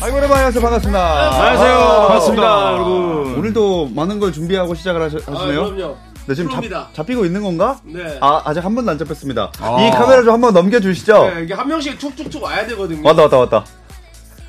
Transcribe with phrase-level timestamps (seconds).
[0.00, 1.30] 아이고 오랜만에 안녕하세요 반갑습니다.
[1.32, 1.74] 안녕하세요.
[1.78, 3.34] 아, 반갑습니다, 여러분.
[3.38, 5.74] 오늘도 많은 걸 준비하고 시작을 하시, 아, 하시네요.
[5.74, 5.96] 그럼요.
[6.26, 6.86] 네, 지금 프로입니다.
[6.88, 7.78] 잡, 잡히고 있는 건가?
[7.84, 8.18] 네.
[8.20, 9.52] 아 아직 한 번도 안 잡혔습니다.
[9.56, 11.30] 이 카메라 좀 한 번 넘겨주시죠.
[11.34, 13.06] 네, 이게 한 명씩 툭툭툭 와야 되거든요.
[13.06, 13.64] 왔다 왔다 왔다.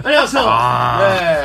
[0.04, 0.42] 안녕하세요.
[0.44, 0.48] 네,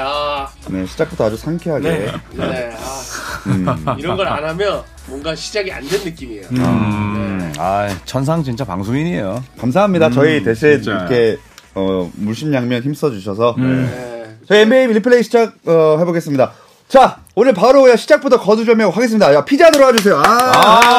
[0.00, 2.10] 아, 네 시작부터 아주 상쾌하게.
[2.32, 3.66] 네, 아, 음.
[3.98, 6.46] 이런 걸 안 하면 뭔가 시작이 안 된 느낌이에요.
[6.52, 9.42] 음, 아, 천상 진짜 방송인이에요.
[9.58, 10.10] 감사합니다.
[10.10, 10.98] 저희 대신 진짜.
[10.98, 11.38] 이렇게
[11.74, 14.26] 어, 물심양면 힘써 주셔서 네.
[14.46, 16.52] 저희 NBA 리플레이 시작 어, 해보겠습니다.
[16.88, 19.34] 자 오늘 바로 시작부터 거두절미하고 하겠습니다.
[19.34, 20.20] 야 피자 들어와 주세요.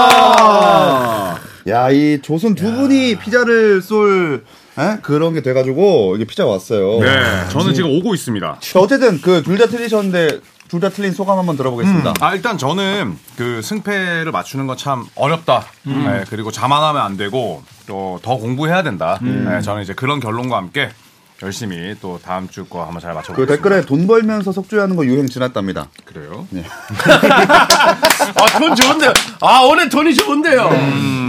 [0.09, 1.38] 아.
[1.67, 4.44] 야이 조선 두 분이 피자를 쏠
[4.77, 4.97] 에?
[5.02, 7.00] 그런 게 돼가지고 이게 피자 가 왔어요.
[7.00, 7.09] 네,
[7.52, 8.58] 저는 지금 오고 있습니다.
[8.61, 12.13] 자, 어쨌든 그 둘 다 틀리셨는데 둘 다 틀린 소감 한번 들어보겠습니다.
[12.21, 15.65] 아, 일단 저는 그 승패를 맞추는 건 참 어렵다.
[15.83, 19.19] 네, 그리고 자만하면 안 되고 또 더 공부해야 된다.
[19.21, 20.89] 네, 저는 이제 그런 결론과 함께
[21.41, 23.55] 열심히 또 다음 주 거 한번 잘그 맞춰보겠습니다.
[23.55, 25.88] 댓글에 돈 벌면서 석조하는 거 유행 지났답니다.
[26.05, 26.47] 그래요?
[28.35, 29.13] 아, 돈 좋은데요.
[29.41, 30.61] 아, 오늘 돈이 좋은데요.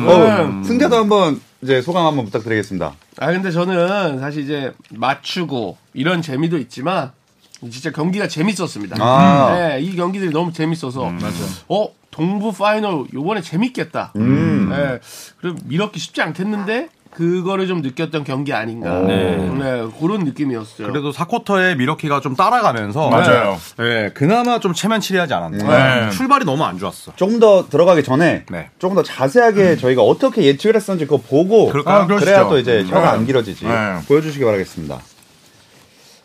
[0.07, 2.93] 어, 승자도 한번 이제 소감 한번 부탁드리겠습니다.
[3.21, 7.13] 아, 근데 저는 사실 이제 맞추고 이런 재미도 있지만
[7.69, 8.97] 진짜 경기가 재밌었습니다.
[9.01, 9.55] 아.
[9.55, 11.13] 네, 이 경기들이 너무 재밌어서.
[11.69, 14.13] 어, 동부 파이널 요번에 재밌겠다.
[14.15, 14.99] 네,
[15.39, 19.01] 그럼 밀었기 쉽지 않겠는데 그거를 좀 느꼈던 경기 아닌가.
[19.01, 19.37] 네,
[20.01, 20.87] 그런 느낌이었어요.
[20.89, 23.59] 그래도 4쿼터에 미러키가 좀 따라가면서 맞아요.
[23.79, 26.07] 네, 그나마 좀 체면치레하지 않았나.
[26.07, 26.11] 네.
[26.11, 27.13] 출발이 너무 안 좋았어.
[27.17, 28.71] 조금 더 들어가기 전에 네.
[28.79, 32.03] 조금 더 자세하게 저희가 어떻게 예측을 했었는지 그거 보고 그럴까요?
[32.03, 32.07] 아.
[32.07, 33.07] 그래야 또 이제 혀가 네.
[33.09, 33.67] 안 길어지지.
[33.67, 33.99] 네.
[34.07, 35.01] 보여주시기 바라겠습니다.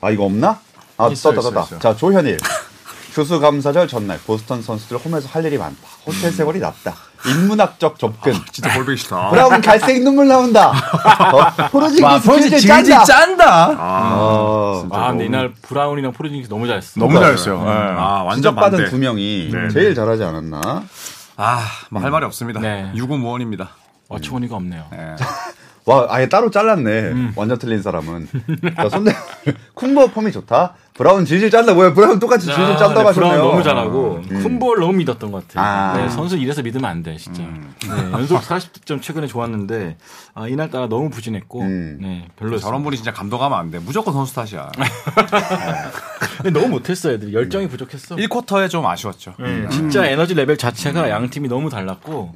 [0.02, 0.60] 아 이거 없나?
[0.98, 1.80] 아 있어요, 떴다 떴다.
[1.80, 2.38] 자 조현일.
[3.14, 5.78] 추수감사절 전날 보스턴 선수들 홈에서 할 일이 많다.
[6.06, 6.94] 호텔 생활이 낫다.
[7.26, 8.34] 인문학적 접근.
[8.52, 9.30] 진짜 꼴보기 싫다.
[9.30, 10.72] 브라운 갈색 눈물 나온다.
[10.72, 13.04] 어, 포르징기스 질질 짠다.
[13.06, 13.76] 짠다.
[13.80, 17.00] 아, 아, 근데 이날 브라운이랑 포르징기스 너무 잘했어.
[17.00, 17.64] 너무 잘했어요.
[17.64, 17.70] 네.
[17.72, 18.90] 아, 완전 반대.
[18.90, 19.70] 두 명이 네.
[19.70, 20.84] 제일 잘하지 않았나?
[21.38, 22.60] 아, 뭐할 말이 없습니다.
[22.60, 22.92] 네.
[22.96, 23.70] 유구무언입니다.
[24.10, 24.88] 어처구니가 없네요.
[24.92, 25.16] 네.
[25.88, 27.34] 와, 아예 따로 잘랐네.
[27.36, 28.28] 완전 틀린 사람은.
[28.76, 29.12] 자, 손대,
[29.76, 30.74] 쿤보 폼이 좋다.
[30.96, 31.74] 브라운 질질 짠다.
[31.74, 33.38] 뭐야, 브라운 똑같이 질질 아, 짠다 네, 브라운 하셨네요.
[33.52, 35.64] 너무 잘하고 쿤볼 너무 믿었던 것 같아요.
[35.66, 35.98] 아.
[35.98, 37.44] 네, 선수 이래서 믿으면 안 돼, 진짜.
[37.44, 39.98] 네, 연속 40득점 최근에 좋았는데
[40.34, 41.98] 아, 이날 따라 너무 부진했고 음.
[42.02, 42.66] 네, 별로였어요.
[42.66, 43.80] 저런 분이 진짜 감독하면 안 돼.
[43.80, 44.72] 무조건 선수 탓이야.
[46.42, 47.34] 근데 너무 못했어, 애들이.
[47.34, 48.16] 열정이 부족했어.
[48.16, 49.34] 1쿼터에 좀 아쉬웠죠.
[49.40, 52.34] 네, 진짜 에너지 레벨 자체가 양 팀이 너무 달랐고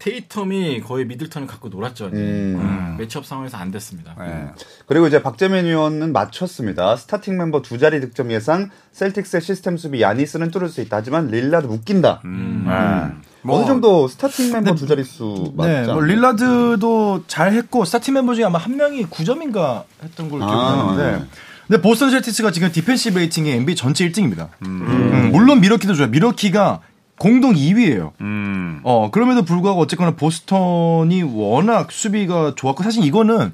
[0.00, 2.10] 테이텀이 거의 미들턴을 갖고 놀았죠.
[2.10, 2.18] 네.
[2.20, 2.96] 음.
[2.98, 4.14] matchup 상황에서 안 됐습니다.
[4.18, 4.48] 네.
[4.86, 6.96] 그리고 이제 박재민 위원은 맞췄습니다.
[6.96, 8.70] 스타팅 멤버 두 자리 득점 예상.
[8.92, 10.96] 셀틱스의 시스템 수비 야니스는 뚫을 수 있다.
[10.98, 12.22] 하지만 릴라드 웃긴다.
[12.24, 13.22] 음.
[13.42, 15.70] 뭐- 어느 정도 스타팅 멤버 두 자릿수 맞지?
[15.70, 16.00] 네, 뭐?
[16.02, 21.18] 릴라드도 잘했고 스타팅 멤버 중에 아마 한 명이 9점인가 했던 걸로 아, 기억하는데.
[21.18, 21.24] 네.
[21.66, 24.48] 근데 보스턴 셀틱스가 지금 defensive rating이 NBA 전체 1등입니다.
[24.66, 26.10] 음, 물론 밀워키도 좋아요.
[26.10, 26.80] 밀워키가
[27.20, 28.12] 공동 2위예요.
[28.22, 28.80] 음.
[28.82, 33.52] 어, 그럼에도 불구하고 어쨌거나 보스턴이 워낙 수비가 좋았고 사실 이거는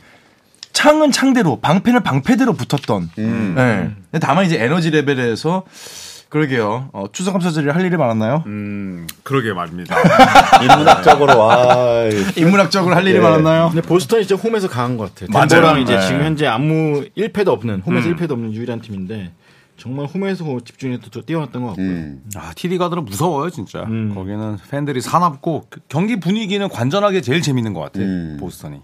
[0.73, 3.11] 창은 창대로 방패는 방패대로 붙었던.
[3.19, 3.55] 음.
[3.57, 3.91] 네.
[4.13, 5.65] 근데 다만 이제 에너지 레벨에서
[6.29, 6.91] 그러게요.
[6.93, 8.45] 어, 추석 감사절에 할 일이 많았나요?
[8.47, 9.97] 음, 그러게 말입니다.
[10.63, 12.05] 인문학적으로, 와.
[12.37, 13.21] 인문학적으로 할 일이 예.
[13.21, 13.71] 많았나요?
[13.73, 15.29] 근데 보스턴이 진짜 홈에서 강한 것 같아요.
[15.33, 15.49] 맞아요.
[15.49, 16.07] 덴버랑 이제 네.
[16.07, 19.33] 지금 현재 아무 1패도 없는 홈에서 1패도 없는 유일한 팀인데
[19.77, 21.87] 정말 홈에서 집중해서 또 뛰어났던 것 같고요.
[21.87, 22.23] 음.
[22.35, 23.81] 아, TD 가든은 무서워요, 진짜.
[24.15, 28.05] 거기는 팬들이 사납고 그 경기 분위기는 관전하기 제일 재밌는 것 같아요.
[28.05, 28.37] 음.
[28.41, 28.81] 보스턴이.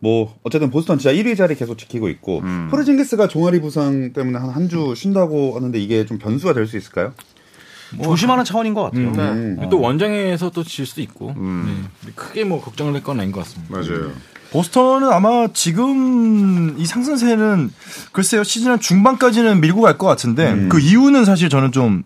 [0.00, 2.68] 뭐 어쨌든 보스턴 진짜 1위 자리 계속 지키고 있고 음.
[2.70, 7.14] 포르징기스가 종아리 부상 때문에 한 한 주 쉰다고 하는데 이게 좀 변수가 될 수 있을까요?
[8.02, 9.08] 조심하는 차원인 것 같아요.
[9.12, 9.68] 음.
[9.70, 11.34] 또 원정에서 또 질 수도 있고 네.
[11.36, 13.72] 근데 크게 뭐 걱정을 할 건 아닌 것 같습니다.
[13.78, 14.12] 맞아요.
[14.54, 17.72] 보스턴은 아마 지금 이 상승세는
[18.12, 22.04] 글쎄요 시즌 중반까지는 밀고 갈 것 같은데 그 이유는 사실 저는 좀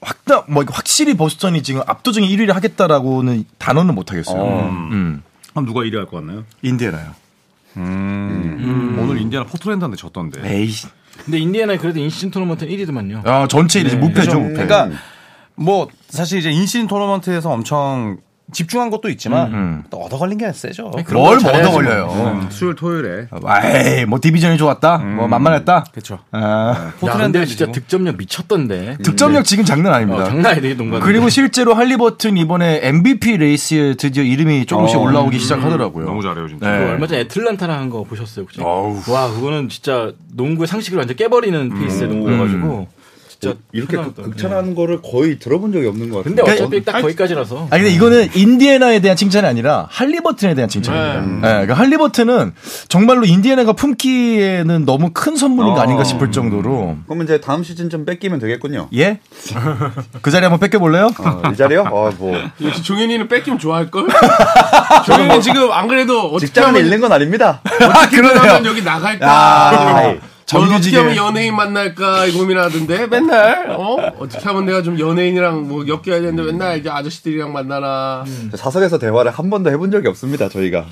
[0.00, 4.42] 확다 뭐 확실히 보스턴이 지금 압도적인 1위를 하겠다라고는 단언은 못 하겠어요.
[4.70, 5.22] 음.
[5.50, 6.44] 그럼 누가 1위 할 것 같나요?
[6.62, 7.14] 인디애나요.
[7.76, 8.96] 음.
[8.98, 10.40] 오늘 인디아나 포트랜드한테 졌던데.
[10.42, 10.72] 에이.
[11.24, 13.26] 근데 인디애나 그래도 in-season 토너먼트 1위더만요.
[13.26, 14.66] 아 전체 1위 무패죠 무패.
[14.66, 14.90] 그러니까
[15.56, 18.16] 뭐 사실 이제 in-season 토너먼트에서 엄청
[18.52, 19.84] 집중한 것도 있지만 음.
[19.90, 20.90] 또 얻어 걸린 게 세죠.
[21.12, 22.08] 뭘 얻어 걸려요.
[22.42, 23.28] 음, 수요일 토요일에.
[23.64, 24.98] 에이 뭐 division이 좋았다.
[24.98, 25.84] 뭐 만만했다.
[25.92, 26.18] 그렇죠.
[26.32, 28.98] 아, 야, 포트랜드 진짜 득점력 미쳤던데.
[29.02, 30.22] 득점력 지금 장난 아닙니다.
[30.22, 31.00] 어, 장난 아니게 농구.
[31.00, 35.00] 그리고 실제로 할리버튼 이번에 MVP 레이스에 드디어 이름이 조금씩 어.
[35.00, 36.06] 올라오기 시작하더라고요.
[36.06, 36.70] 너무 잘해요 진짜.
[36.70, 36.90] 네.
[36.90, 38.60] 얼마 전에 애틀란타랑 한 거 보셨어요, 혹시?
[39.10, 42.86] 와, 그거는 진짜 농구의 상식을 완전 깨버리는 페이스의 농구여가지고
[43.40, 44.22] 진짜 이렇게 편하다.
[44.22, 46.66] 극, 극찬하는 거를 거의 들어본 적이 없는 것 근데 같아요.
[46.66, 47.68] 어차피 딱 거기까지라서.
[47.70, 51.20] 아니 근데 이거는 인디애나에 대한 칭찬이 아니라 할리버튼에 대한 칭찬입니다.
[51.40, 51.40] 네.
[51.40, 52.52] 그러니까 할리버튼은
[52.88, 58.04] 정말로 인디애나가 품기에는 너무 큰 선물인 거 아닌가 싶을 정도로 그러면 이제 다음 시즌 좀
[58.04, 58.88] 뺏기면 되겠군요.
[58.94, 59.20] 예?
[60.20, 61.08] 그 자리 한번 뺏겨 볼래요?
[61.18, 61.86] 어, 이 자리요?
[61.90, 64.06] 어, 뭐 역시 종현이는 뺏기면 좋아할걸?
[65.06, 67.62] 종현이 지금 안 그래도 어떻게 직장을 잃는 건 아닙니다.
[67.64, 69.26] 어떻게 하면 여기 나갈까?
[69.26, 70.14] 아,
[70.50, 70.96] 정규직에.
[70.98, 76.42] 하면 연예인 만날까 이 고민하던데 맨날 어 어떻게 하면 내가 좀 연예인이랑 뭐 엮여야 되는데
[76.42, 78.24] 맨날 이제 아저씨들이랑 만나나
[78.54, 80.48] 사석에서 대화를 한 번도 해본 적이 없습니다.
[80.48, 80.86] 저희가.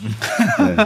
[0.60, 0.76] 네.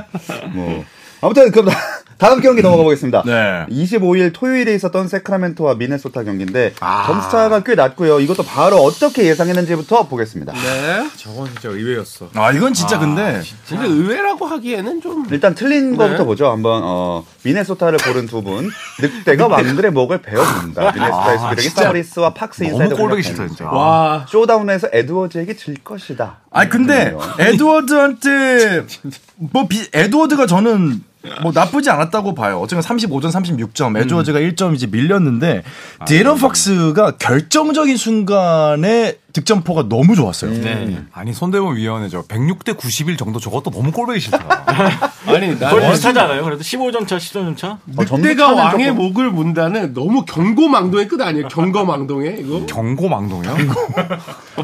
[0.55, 0.85] 뭐
[1.21, 1.69] 아무튼 그럼
[2.19, 3.23] 다음 경기 넘어가 보겠습니다.
[3.27, 3.67] 네.
[3.71, 6.75] 25일 토요일에 있었던 세크라멘토와 미네소타 경기인데
[7.07, 8.21] 점수차가 꽤 낮고요.
[8.21, 10.53] 이것도 바로 어떻게 예상했는지부터 보겠습니다.
[10.53, 12.29] 네 저건 진짜 의외였어.
[12.35, 15.97] 아 이건 진짜 근데 근데 의외라고 하기에는 좀 일단 틀린 네.
[15.99, 16.51] 거부터 보죠.
[16.51, 18.71] 한번 어, 미네소타를 고른 두 분.
[19.01, 20.93] 늑대가 왕들의 목을 베어봅니다.
[20.93, 23.65] 미네소타의 수비력이 사보니스와 팍스 inside 너무 꼴보기 싫다 진짜.
[23.67, 24.27] 와.
[24.29, 26.39] showdown에서 에드워즈에게 질 것이다.
[26.51, 28.87] 아니 근데 에드워드한테
[29.37, 31.03] 뭐 비, 에드워드가 저는
[31.41, 32.59] 뭐 나쁘지 않았다고 봐요.
[32.61, 35.63] 어쨌든 35점, 36점, 에드워드가 1점 이제 밀렸는데
[36.07, 40.51] 디애런 팍스가 결정적인 순간에 득점포가 너무 좋았어요.
[40.61, 41.05] 네.
[41.13, 44.65] 아니 손대범 위원회 저 106대 91 정도 저것도 너무 꼴보기 싫다.
[45.27, 46.45] 아니 나 거의 비슷하지 않아요?
[46.45, 47.79] 그래도 15점 차, 10점 차?
[47.97, 51.49] 어, 점수 늑대가 차는 왕의 조금- 목을 문다는 너무 경고망동의 끝 아니에요?
[51.49, 52.67] 경거망동의 이거?
[52.67, 53.57] 경고망동이요?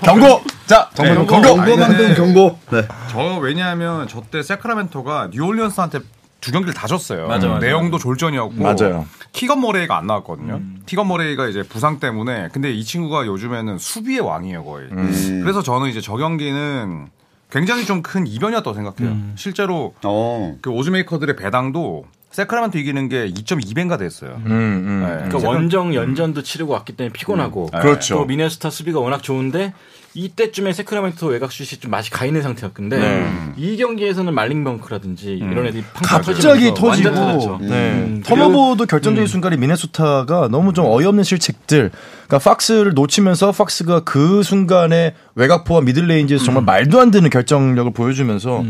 [0.03, 0.43] 경고!
[0.67, 1.41] 자, 정말 네, 경고!
[1.57, 2.59] 경고망동 경고.
[2.71, 2.83] 네.
[3.11, 6.01] 저 왜냐하면 저 때 세크라멘토가 뉴올리언스한테
[6.41, 7.27] 두 경기를 다 졌어요.
[7.27, 7.67] 맞아, 맞아.
[7.67, 9.07] 내용도 졸전이었고 맞아요.
[9.33, 10.61] 키건 머레이가 안 나왔거든요.
[10.87, 14.89] 키건 머레이가 이제 부상 때문에 근데 이 친구가 요즘에는 수비의 왕이에요 거의.
[14.93, 15.41] 음.
[15.43, 17.09] 그래서 저는 이제 저 경기는
[17.51, 19.17] 굉장히 좀 큰 이변이었다고 생각해요.
[19.35, 20.57] 실제로 어.
[20.61, 24.41] 그 odds maker들의 배당도 새크라멘토 이기는 게 2.2배인가 됐어요.
[24.47, 25.01] 음, 음.
[25.03, 25.29] 네.
[25.29, 28.17] 그러니까 원정 연전도 치르고 왔기 때문에 피곤하고 그렇죠.
[28.17, 29.73] 또 미네소타 수비가 워낙 좋은데
[30.19, 33.53] 이때쯤에 새크라멘토 외곽 슛이 좀 맛이 가 있는 상태였는데 네.
[33.57, 37.59] 이 경기에서는 말릭 몽크라든지 이런 애들이 팡팡 갑자기 터지고.
[37.61, 37.69] 네.
[37.69, 38.23] 음.
[38.27, 41.91] turnover도 결정적인 순간에 미네소타가 너무 좀 어이없는 실책들
[42.27, 48.65] 그러니까 팍스를 놓치면서 팍스가 그 순간에 외곽포와 middle range에서 정말 말도 안 되는 결정력을 보여주면서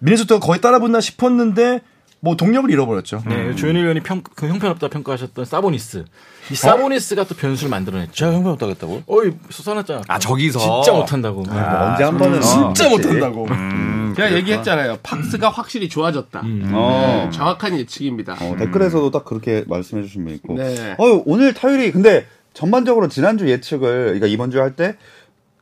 [0.00, 1.80] 미네소타가 거의 따라붙나 싶었는데
[2.24, 3.22] 뭐 동력을 잃어버렸죠.
[3.26, 6.06] 네, 조현일 의원이 평, 그 형편없다 평가하셨던 사보니스.
[6.50, 8.12] 이 사보니스가 또 변수를 만들어냈죠.
[8.14, 9.02] 제가 형편없다 그랬다고?
[9.06, 10.02] 어이, 쏟아놨잖아.
[10.08, 11.42] 아 저기서 진짜 못한다고.
[11.42, 13.08] 뭐 언제 한 번은 진짜 어, 그치.
[13.08, 13.46] 못한다고.
[14.16, 14.98] 제가 얘기했잖아요.
[15.02, 16.40] 팍스가 확실히 좋아졌다.
[16.40, 16.44] 어.
[16.46, 18.38] 네, 정확한 예측입니다.
[18.40, 20.54] 어, 댓글에서도 딱 그렇게 말씀해 주신 분 있고.
[20.54, 20.92] 네.
[20.98, 24.96] 어, 오늘 타율이 근데 전반적으로 지난주 예측을 그러니까 이번 주 할 때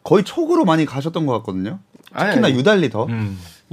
[0.04, 1.80] 거의 촉으로 많이 가셨던 것 같거든요.
[2.16, 3.08] 특히나 아니, 유달리 더.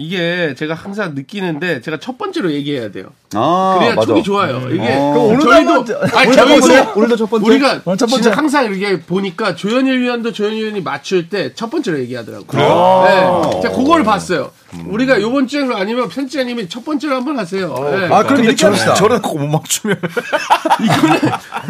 [0.10, 3.08] 이게 제가 항상 느끼는데 제가 첫 번째로 얘기해야 돼요.
[3.34, 4.08] 아, 그래야 맞아.
[4.08, 4.70] 촉이 좋아요.
[4.72, 5.38] 이게 어.
[5.42, 6.10] 저희도 번째?
[6.10, 7.46] 저희도 오늘도 첫 번째?
[7.46, 8.16] 우리가 어, 첫 번째.
[8.24, 12.48] 진짜 항상 이렇게 보니까 조현일 위원도 조현일 위원이 맞출 때 첫 번째로 얘기하더라고요.
[12.48, 13.42] 그래요?
[13.54, 13.62] 네.
[13.64, 14.52] 제가 그걸 봤어요.
[14.88, 17.74] 우리가 요번 주에 아니면 편집자님이 첫 번째로 한번 하세요.
[17.92, 18.08] 네.
[18.14, 18.94] 아, 그럼 이렇게 합시다.
[18.94, 19.98] 저는 꼭못 맞추면
[20.84, 21.20] 이거는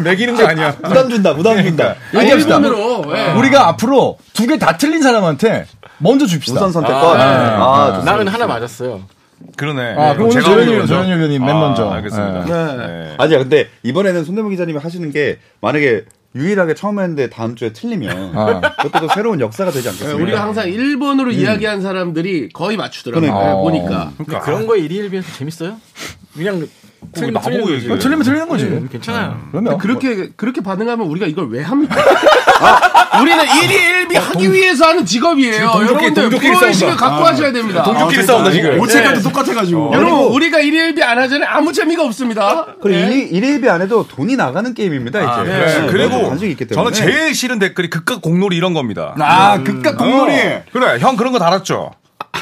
[0.04, 0.72] 매기는 게 아니야.
[0.76, 1.94] 부담 준다, 부담 준다.
[2.12, 2.56] 아니, 얘기합시다.
[2.56, 3.04] 일본으로.
[3.16, 3.32] 예.
[3.32, 5.66] 우리가 앞으로 두 개 다 틀린 사람한테
[5.98, 6.56] 먼저 줍시다.
[6.56, 7.20] 우선 선택권.
[7.20, 8.12] 아, 좋습니다.
[8.12, 9.00] 나는 하나 맞았어요.
[9.56, 9.94] 그러네.
[9.96, 10.86] 아, 그럼 오늘 조현일.
[10.86, 11.90] 조현일 의원님 맨 아, 먼저.
[11.90, 12.44] 알겠습니다.
[12.44, 12.76] 네.
[12.86, 13.14] 네.
[13.18, 18.60] 아니야, 근데 이번에는 손대문 기자님이 하시는 게 만약에 유일하게 처음 했는데 다음 주에 틀리면 아.
[18.76, 20.22] 그것도 또 새로운 역사가 되지 네, 않겠습니까?
[20.22, 23.32] 우리가 항상 일본어로 이야기한 사람들이 거의 맞추더라고요.
[23.32, 23.48] 그러니까.
[23.48, 24.12] 네, 보니까.
[24.16, 25.76] 근데 그런 거에 일일비해서 재밌어요?
[26.34, 26.68] 그냥
[27.14, 27.74] 틀리면 나보고 틀리는 거지.
[27.74, 27.92] 얘기해.
[27.92, 28.64] 어, 틀리면 틀리는 거지.
[28.64, 29.40] 음, 괜찮아요.
[29.50, 31.96] 그러면 그렇게 그렇게 반응하면 우리가 이걸 왜 합니까?
[32.60, 35.72] 아, 우리는 일이 일비 하기 위해서 하는 직업이에요.
[35.74, 36.96] 여러분들 프로의식을.
[36.96, 37.82] 갖고 하셔야 됩니다.
[37.82, 38.78] 동족끼리 싸운다 지금.
[38.80, 39.92] 오체까지 똑같아가지고.
[39.94, 41.48] 여러분 우리가 일이 일비 안 하잖아요.
[41.50, 42.66] 아무 재미가 없습니다.
[42.82, 43.14] 그리고 네.
[43.30, 45.50] 일 일일비 안 해도 돈이 나가는 게임입니다, 이제.
[45.50, 45.66] 네.
[45.80, 46.90] 네, 그리고 관식이 있기 때문에.
[46.90, 49.14] 저는 제일 싫은 댓글이 극각 공놀이 이런 겁니다.
[49.18, 50.34] 아, 극각 공놀이.
[50.34, 50.62] 어.
[50.72, 51.90] 그래, 형 그런 거 달았죠.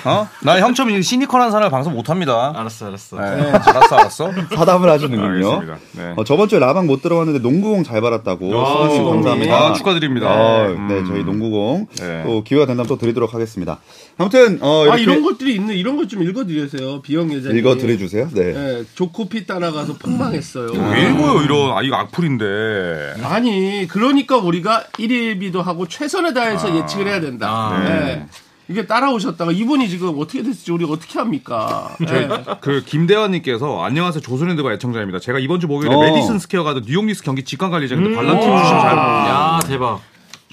[0.04, 0.28] 어?
[0.42, 2.52] 나 형처럼 이 시니컬한 사람을 방송 못 합니다.
[2.54, 3.20] 알았어, 알았어.
[3.20, 3.50] 네.
[3.52, 4.30] 알았어, 알았어.
[4.54, 5.50] 사담을 하시는군요.
[5.50, 5.76] 알겠습니다.
[5.92, 6.12] 네.
[6.16, 8.46] 어, 저번 주에 라방 못 들어왔는데 농구공 잘 받았다고.
[8.48, 9.10] 수고하셨습니다.
[9.10, 9.56] 감사합니다.
[9.56, 10.26] 아, 축하드립니다.
[10.32, 10.88] 어, 음.
[10.88, 12.22] 네, 저희 농구공 네.
[12.24, 13.80] 또 기회가 된다면 또 드리도록 하겠습니다.
[14.18, 17.02] 아무튼 어, 아 이렇게 이런 것들이 있는 이런 것 좀 읽어드리세요.
[17.02, 17.58] 비영 예자님.
[17.58, 18.28] 읽어드려주세요.
[18.32, 18.52] 네.
[18.52, 20.70] 네, 조코피 따라가서 폭망했어요.
[20.72, 21.76] 왜 읽어요, 이런.
[21.76, 23.14] 아, 이거 악플인데.
[23.24, 27.78] 아니 그러니까 우리가 일일비도 하고 최선을 다해서 예측을 해야 된다.
[27.84, 28.26] 네.
[28.70, 31.96] 이게 따라오셨다가 이분이 지금 어떻게 됐을지 우리 어떻게 합니까?
[32.00, 32.28] 네.
[32.60, 35.20] 그 김대환님께서 안녕하세요 조선핸드바 애청자입니다.
[35.20, 36.00] 제가 이번 주 목요일에 어.
[36.00, 40.00] 메디슨 스퀘어 가든 뉴욕 닉스 경기 직관 관람자인데 관람팁 주시면 잘 야, 대박.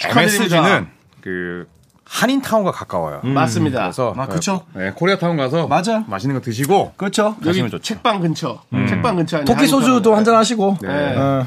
[0.01, 0.87] MSG는
[1.21, 1.67] 그
[2.05, 3.19] 한인타운과 가까워요.
[3.23, 3.81] 맞습니다.
[3.81, 4.65] 그래서 아, 그쵸.
[4.75, 6.05] 네, 코리아타운 가서 맞아.
[6.07, 7.35] 맛있는 거 드시고 그렇죠.
[7.45, 7.79] 여기 좋죠.
[7.79, 8.61] 책방 근처.
[8.87, 10.77] 책방 근처 아니 토끼 소주도 한잔 하시고.
[10.81, 10.87] 네.
[11.17, 11.45] 어.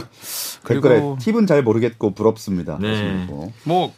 [0.67, 2.77] 댓글에 그리고- 팁은 잘 모르겠고 부럽습니다.
[2.81, 3.27] 네.
[3.65, 3.93] 뭐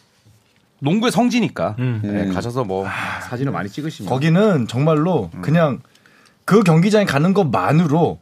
[0.80, 2.00] 농구의 성지니까 음.
[2.02, 2.86] 네, 가셔서 뭐
[3.28, 5.80] 사진을 많이 찍으시면 거기는 정말로 그냥
[6.44, 8.18] 그 경기장에 가는 것만으로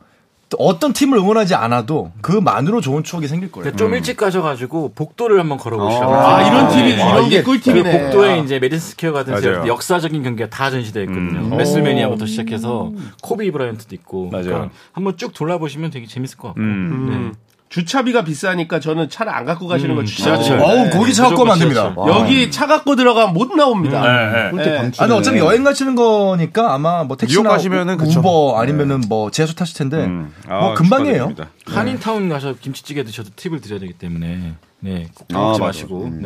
[0.50, 3.76] 또 어떤 팀을 응원하지 않아도 그만으로 좋은 추억이 생길 거예요.
[3.76, 6.14] 좀 일찍 가셔가지고 복도를 한번 걸어보시라고.
[6.14, 7.92] 아, 이런 팁이 아, 이런 게 꿀팁이네.
[7.92, 11.54] 그 복도에 이제 메디슨 스퀘어 같은 역사적인 경기가 다 전시되어 있거든요.
[11.56, 14.30] 레슬매니아부터 시작해서 코비 브라이언트도 있고.
[14.30, 14.44] 맞아요.
[14.44, 16.60] 그러니까 한번 쭉 돌아보시면 되게 재밌을 것 같고.
[16.60, 16.64] 음.
[17.10, 17.34] 음.
[17.68, 20.42] 주차비가 비싸니까 저는 차를 안 갖고 가시는 건 지하철.
[20.42, 20.64] 추천해요.
[20.66, 21.94] 어우, 거기 차 갖고 가면 안 됩니다.
[22.08, 24.00] 여기 차 갖고 들어가면 못 나옵니다.
[24.02, 24.78] 네, 꿀팁 네.
[24.78, 25.02] 방출.
[25.02, 28.20] 아, 근데 어차피 여행 가시는 거니까 아마 뭐 택시나 가시면은 우- 그쵸.
[28.20, 30.32] 우버 아니면은 뭐 지하철 타실 텐데 음.
[30.48, 31.28] 뭐 아, 금방이에요.
[31.34, 31.48] 축하드립니다.
[31.66, 34.54] 한인타운 가서 김치찌개 드셔도 팁을 드려야 되기 때문에.
[34.80, 35.64] 네, 꼭 아, 먹지 맞아.
[35.66, 36.04] 마시고.
[36.04, 36.20] 음.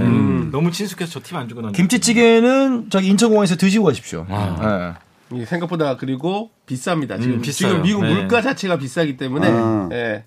[0.44, 0.50] 네.
[0.52, 1.72] 너무 친숙해서 저 팁 안 주고 난.
[1.72, 4.26] 김치찌개는 저기 인천공항에서 드시고 가십시오.
[4.28, 4.92] 네.
[5.34, 7.18] 이 생각보다 그리고 비쌉니다.
[7.20, 7.70] 지금 음, 비싸요.
[7.70, 8.12] 지금 미국 네.
[8.12, 9.88] 물가 자체가 비싸기 때문에 아.
[9.92, 10.24] 예.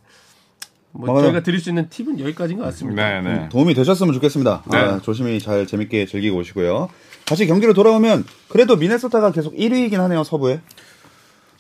[0.98, 1.24] 뭐 맞아요.
[1.26, 3.22] 저희가 드릴 수 있는 팁은 여기까지인 것 같습니다.
[3.22, 3.50] 네, 네.
[3.50, 4.64] 도움이 되셨으면 좋겠습니다.
[4.72, 4.78] 네.
[4.78, 6.90] 아, 조심히 잘 재밌게 즐기고 오시고요.
[7.26, 10.62] 다시 경기로 돌아오면 그래도 미네소타가 계속 1위이긴 하네요 서부에.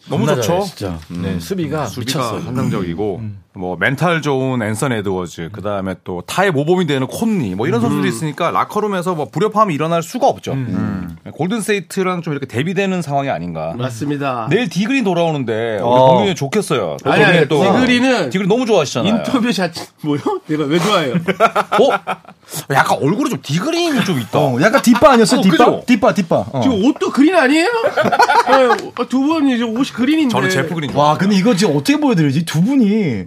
[0.09, 0.41] 너무 좋죠.
[0.41, 0.99] 잘해, 진짜.
[1.09, 2.41] 네, 수비가, 수비가 미쳤어요.
[2.41, 3.21] 환상적이고
[3.57, 8.51] 뭐 멘탈 좋은 앤서니 에드워즈 그다음에 또 타의 모범이 되는 콘리 뭐 이런 선수들이 있으니까
[8.51, 10.53] 라커룸에서 뭐 불협화음이 일어날 수가 없죠.
[10.53, 11.15] 음.
[11.31, 13.73] 골든스테이트랑 좀 이렇게 대비되는 상황이 아닌가.
[13.77, 14.47] 맞습니다.
[14.49, 16.07] 내일 디그린 돌아오는데 우리 어.
[16.07, 16.97] 공격이 좋겠어요.
[17.03, 19.15] 또 아니, 아니, 또 디그린은 디그린 너무 좋아하시잖아요.
[19.15, 20.19] 인터뷰 자체 뭐요?
[20.47, 21.13] 내가 왜 좋아해요?
[21.79, 22.73] 어?
[22.73, 24.37] 약간 얼굴이 좀 디그린이 좀 있다.
[24.37, 25.39] 어, 약간 뒷바 아니었어요?
[25.39, 25.57] 어, 뒷바?
[25.57, 25.83] 그죠?
[25.87, 26.35] 뒷바, 뒷바.
[26.51, 26.61] 어.
[26.61, 27.67] 지금 옷도 그린 아니에요?
[27.67, 30.31] 네, 두 분이 지금 옷이 그린인데.
[30.31, 32.45] 저는 제프 그린 와, 근데 이거 지금 어떻게 보여드리지?
[32.45, 33.25] 두 분이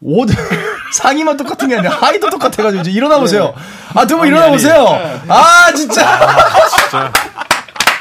[0.00, 0.28] 옷
[0.94, 3.52] 상의만 똑같은 게 아니라 하의도 똑같아가지고 이제 일어나 보세요.
[3.94, 4.86] 아, 두 분 일어나 보세요.
[5.28, 7.12] 아, 진짜.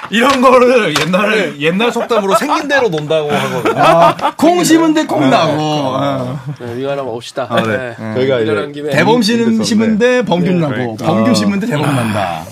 [0.10, 3.82] 이런 거를 옛날 옛날 속담으로 생긴 대로 논다고 하거든요.
[3.84, 5.54] 아, 콩 심은 데 콩 나고.
[5.60, 6.40] 어.
[6.60, 7.48] 네, 이거 하나 먹읍시다.
[7.50, 7.96] 아, 네.
[8.16, 11.06] 저희가 일어난 이제 김에 대범 씨는 심은 데 범균 나고, 그러니까.
[11.06, 12.44] 범균 심은 데 대범 난다.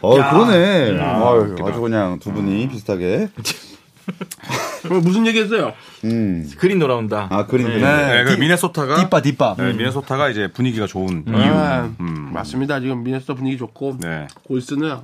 [0.00, 0.98] 어 그러네.
[0.98, 3.28] 아유, 아주 그냥 두 분이 비슷하게.
[4.88, 5.72] 오늘 무슨 얘기했어요?
[6.04, 6.50] 음.
[6.58, 7.28] 그린 돌아온다.
[7.30, 7.82] 아 그림 그림.
[7.82, 9.56] 네, 그 미네소타가 뒷바, 뒷바.
[9.58, 11.34] 네, 미네소타가 이제 분위기가 좋은 이유.
[11.36, 12.30] 아, 음.
[12.32, 12.80] 맞습니다.
[12.80, 14.26] 지금 미네소타 분위기 좋고 네.
[14.44, 14.96] 골스는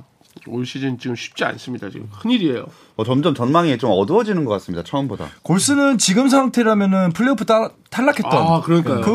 [0.47, 1.89] 올 시즌 지금 쉽지 않습니다.
[1.89, 2.65] 지금 큰일이에요.
[2.95, 4.83] 어, 점점 전망이 좀 어두워지는 것 같습니다.
[4.83, 5.27] 처음보다.
[5.43, 8.31] 골스는 지금 상태라면은 플레이오프 따, 탈락했던.
[8.31, 9.01] 아, 그러니까요.
[9.01, 9.11] 그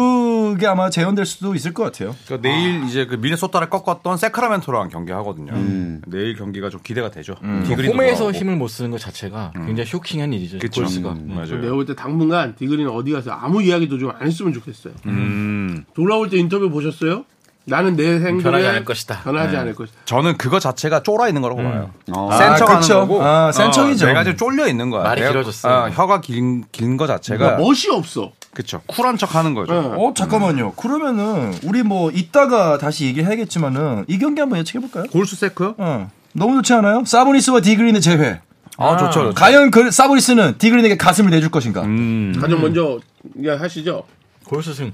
[0.56, 2.14] 게 아마 재현될 수도 있을 것 같아요.
[2.26, 5.52] 그러니까 내일 이제 그 미네소타를 꺾었던 세크라멘토랑 경기 하거든요.
[5.52, 6.00] 음.
[6.06, 7.34] 내일 경기가 좀 기대가 되죠.
[7.40, 8.32] 그 디그린도 홈에서.
[8.32, 10.58] 힘을 못 쓰는 것 자체가 굉장히 쇼킹한 일이죠.
[10.58, 10.82] 그쵸.
[10.82, 11.10] 골스가.
[11.12, 11.34] 음, 네.
[11.34, 11.60] 맞아요.
[11.60, 14.94] 내가 볼 때 당분간 디그리는 어디 가서 아무 이야기도 좀 안 했으면 좋겠어요.
[15.06, 15.84] 음.
[15.94, 17.24] 돌아올 때 인터뷰 보셨어요?
[17.64, 19.20] 나는 내 행동에 변하지 않을 것이다.
[19.22, 19.58] 변하지 네.
[19.58, 19.98] 않을 것이다.
[20.04, 21.90] 저는 그거 자체가 쫄아 있는 거라고 봐요.
[22.12, 22.30] 어.
[22.36, 22.94] 센 아, 척하는 그쵸.
[23.00, 23.22] 거고.
[23.22, 24.06] 아, 센 척이죠.
[24.06, 25.04] 내가 지금 쫄려 있는 거야.
[25.04, 25.72] 말이 내가- 길어졌어요.
[25.72, 28.32] 어, 혀가 긴 긴 거 자체가 멋이 없어.
[28.54, 28.82] 그쵸.
[28.86, 29.72] 쿨한 척 하는 거죠.
[29.72, 29.78] 네.
[29.78, 30.72] 어, 잠깐만요.
[30.72, 35.04] 그러면은, 우리 뭐, 이따가 다시 얘기해야겠지만은, 이 경기 한번 예측해 볼까요?
[35.10, 35.74] 골수 세크요?
[35.78, 36.10] 어.
[36.34, 37.02] 너무 좋지 않아요?
[37.04, 38.40] 사보니스와 디그린의 재회.
[38.78, 39.12] 아, 좋죠.
[39.12, 39.34] 좋죠.
[39.34, 41.82] 과연 그 사보니스는 디그린에게 가슴을 내줄 것인가?
[41.82, 42.34] 음.
[42.40, 42.98] 가장 먼저
[43.38, 44.04] 이야기하시죠.
[44.46, 44.92] 골스 승.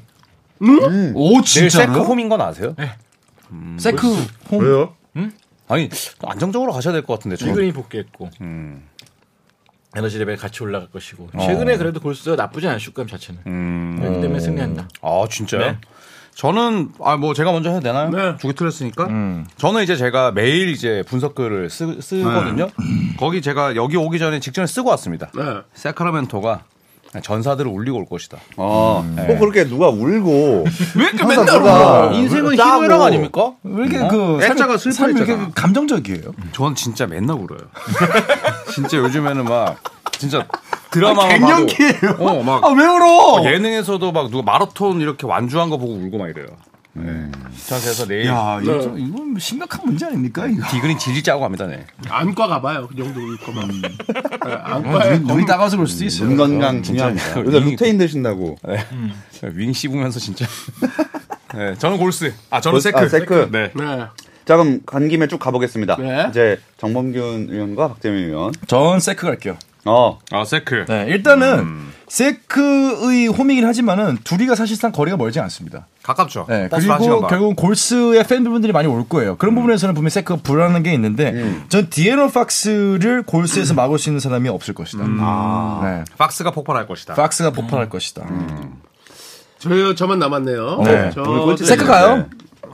[0.61, 0.67] 오,
[1.43, 2.05] 내일 세크 진짜로?
[2.05, 2.75] 홈인 건 아세요?
[3.79, 4.07] 세크
[4.51, 4.61] 홈.
[4.65, 4.95] 왜요?
[5.69, 5.89] 아니
[6.27, 7.37] 안정적으로 가셔야 될 것 같은데.
[7.37, 7.45] 저.
[7.47, 8.83] D그린이 복귀했고 음.
[9.97, 13.97] 에너지 레벨 같이 올라갈 것이고 최근에 그래도 골스가 나쁘지 않아요 슛감 자체는 음.
[14.01, 14.89] 그렇기 때문에 승리한다.
[15.03, 15.61] 아 진짜요?
[15.63, 15.79] 네.
[16.35, 18.11] 저는 아 뭐 제가 먼저 해도 되나요?
[18.11, 18.37] 네.
[18.37, 19.09] 두개 틀렸으니까.
[19.57, 22.69] 저는 이제 제가 매일 이제 분석글을 쓰, 쓰거든요.
[23.19, 25.31] 거기 제가 여기 오기 전에 직전에 쓰고 왔습니다.
[25.35, 25.43] 네.
[25.75, 26.63] 새크라멘토가
[27.23, 28.39] 전사들을 울리고 올 것이다.
[28.57, 30.65] 아, 꼭 그렇게 누가 울고
[30.97, 32.13] 왜 이렇게 맨날 울어?
[32.13, 32.53] 인생은.
[32.53, 33.53] 희노애락 아닙니까?
[33.63, 35.37] 왜 이렇게 그, 애자가 왜 이렇게.
[35.55, 36.35] 감정적이에요?
[36.53, 37.61] 전 진짜 맨날 울어요.
[38.73, 39.77] 진짜 요즘에는 막
[40.19, 40.47] 진짜
[40.91, 42.17] 드라마만 갱년기예요?
[42.19, 43.45] 어, 막 아, 왜 울어?
[43.45, 46.47] 예능에서도 막 누가 마라톤 이렇게 완주한 거 보고 울고 막 이래요.
[47.03, 47.31] 네.
[47.67, 50.67] 전 그래서 내일 야, 이거 좀, 이건 심각한 문제 아닙니까, 이거?
[50.71, 51.67] 디그린 질질 짜고 갑니다.
[51.67, 51.87] 네.
[52.09, 52.87] 안과 가봐요.
[52.89, 53.69] 그 정도 울 거면.
[53.83, 56.29] 네, 어, 안과에 눈이, 따가워서 그럴 수도 있어요.
[56.29, 57.41] 눈 건강 중요합니다.
[57.45, 58.57] 요새 루테인 드신다고.
[59.55, 60.47] 윙 씹으면서 진짜.
[61.55, 62.33] 네, 저는 골스.
[62.51, 62.99] 아, 저는 골스- 세크.
[62.99, 63.49] 아, 세크.
[63.53, 63.71] 네.
[63.75, 64.07] 네.
[64.45, 65.97] 자 그럼 간 김에 쭉 가보겠습니다.
[65.97, 66.27] 네.
[66.31, 68.53] 이제 정범균 의원과 박재민 의원.
[68.67, 69.57] 전 세크 갈게요.
[69.89, 70.85] 어, 아, 세크.
[70.87, 75.87] 네, 일단은 세크의 홈이긴 하지만은 둘이가 사실상 거리가 멀지 않습니다.
[76.03, 76.47] 가깝죠.
[76.49, 77.29] 네, 그리고 반.
[77.29, 79.37] 결국은 골스의 팬분들이 많이 올 거예요.
[79.37, 84.49] 그런 부분에서는 분명히 세크가 불안한 게 있는데 전 디애런 팍스를 골스에서 막을 수 있는 사람이
[84.49, 85.05] 없을 것이다.
[85.83, 86.05] 네.
[86.17, 87.15] 팍스가 폭발할 것이다.
[87.15, 88.27] 팍스가 폭발할 것이다.
[89.59, 90.83] 저 저만 남았네요.
[90.85, 91.11] 네.
[91.15, 92.27] 저 세크 가요?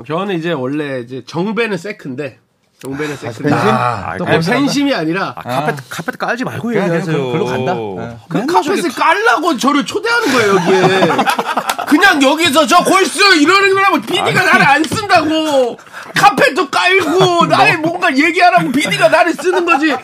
[0.06, 2.38] 저는 이제 원래 이제 정배는 세크인데
[2.84, 3.42] 용변의 섹스.
[3.42, 3.68] 팬심?
[3.68, 7.16] 아, 아니, 팬심이 아니라 아, 카페트 카페트 깔지 말고 그냥 얘기하세요.
[7.16, 7.74] 그냥 글로 간다.
[7.74, 8.16] 네.
[8.28, 11.12] 그 카펫을 깔라고 저를 초대하는 거예요 여기에.
[11.88, 15.78] 그냥 여기서 저 골스 이러는 거라고 PD가 나를 안 쓴다고.
[16.14, 19.94] 카펫도 깔고 나를 뭔가 얘기하라고 PD가 나를 쓰는 거지.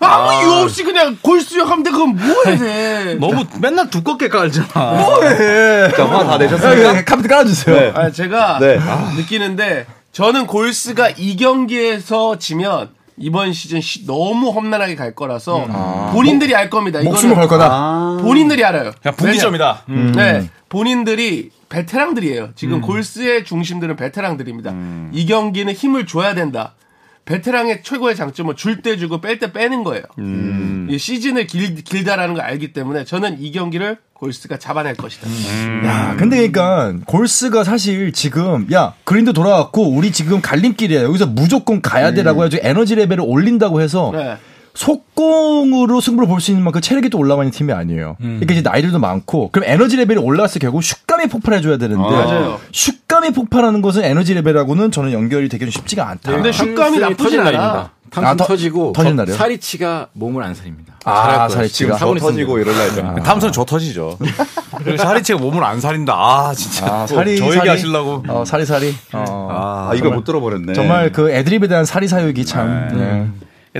[0.00, 1.90] 아무 이유 없이 그냥 골수역 하면 돼.
[1.90, 3.14] 그건 뭐 해야 돼.
[3.20, 4.66] 너무 맨날 두껍게 깔잖아.
[4.68, 7.04] 자, 화다 네, 내셨습니까?
[7.04, 7.76] 카드 깔아주세요.
[7.76, 7.92] 네.
[7.94, 8.78] 아, 제가 네.
[9.16, 15.64] 느끼는데 저는 골스가 이 경기에서 지면 이번 시즌 시- 너무 험난하게 갈 거라서
[16.12, 17.00] 본인들이 알 겁니다.
[17.02, 17.68] 목숨을 걸 거다.
[17.70, 18.18] 아.
[18.20, 18.92] 본인들이 알아요.
[19.02, 19.84] 그냥 분기점이다.
[19.88, 20.12] 왜냐?
[20.12, 22.50] 네, 본인들이 베테랑들이에요.
[22.54, 24.72] 지금 골스의 중심들은 베테랑들입니다.
[25.12, 26.74] 이 경기는 힘을 줘야 된다.
[27.24, 30.02] 베테랑의 최고의 장점은 줄 때 주고 뺄 때 빼는 거예요.
[30.90, 35.28] 이 시즌을 길, 길다라는 걸 알기 때문에 저는 이 경기를 골스가 잡아낼 것이다.
[35.84, 42.12] 야, 근데 그러니까 골스가 사실 지금 야 그린도 돌아왔고 우리 지금 갈림길이야 여기서 무조건 가야
[42.12, 44.36] 돼라고 해가지고 에너지 레벨을 올린다고 해서 네.
[44.74, 48.16] 속공으로 승부를 볼 수 있는 만큼 체력이 또 올라가 있는 팀이 아니에요.
[48.18, 52.58] 그러니까 이제 나이들도 많고 그럼 에너지 레벨이 올라갔을 때 결국 슛감이 폭발해줘야 되는데 맞아요.
[52.72, 56.32] 슛감이 폭발하는 것은 에너지 레벨하고는 저는 연결이 되기는 쉽지가 않다.
[56.32, 57.50] 근데 슛감이 나쁘진 터질 않아.
[57.50, 57.90] 날입니다.
[58.10, 59.36] 탕 아, 터- 터지고 터진 거- 날이요?
[59.36, 60.94] 사리치가 몸을 안 살립니다.
[61.04, 61.48] 아.
[61.48, 61.96] 사리치가.
[61.96, 63.14] 사고는 터지고 이럴 날죠.
[63.14, 64.18] 그 탐선 저 터지죠.
[64.78, 66.12] 그리고 샤리치가 몸을 안 살린다.
[66.14, 66.86] 아 진짜.
[66.86, 67.46] 아, 사리 저.
[67.54, 68.22] 얘기 하시려고.
[68.28, 68.94] 어, 사리사리.
[69.14, 69.48] 어.
[69.50, 70.72] 아, 아, 이걸 못 들어버렸네.
[70.74, 72.88] 정말 그 애드립에 대한 사리사욕이 참.
[72.92, 73.26] 네.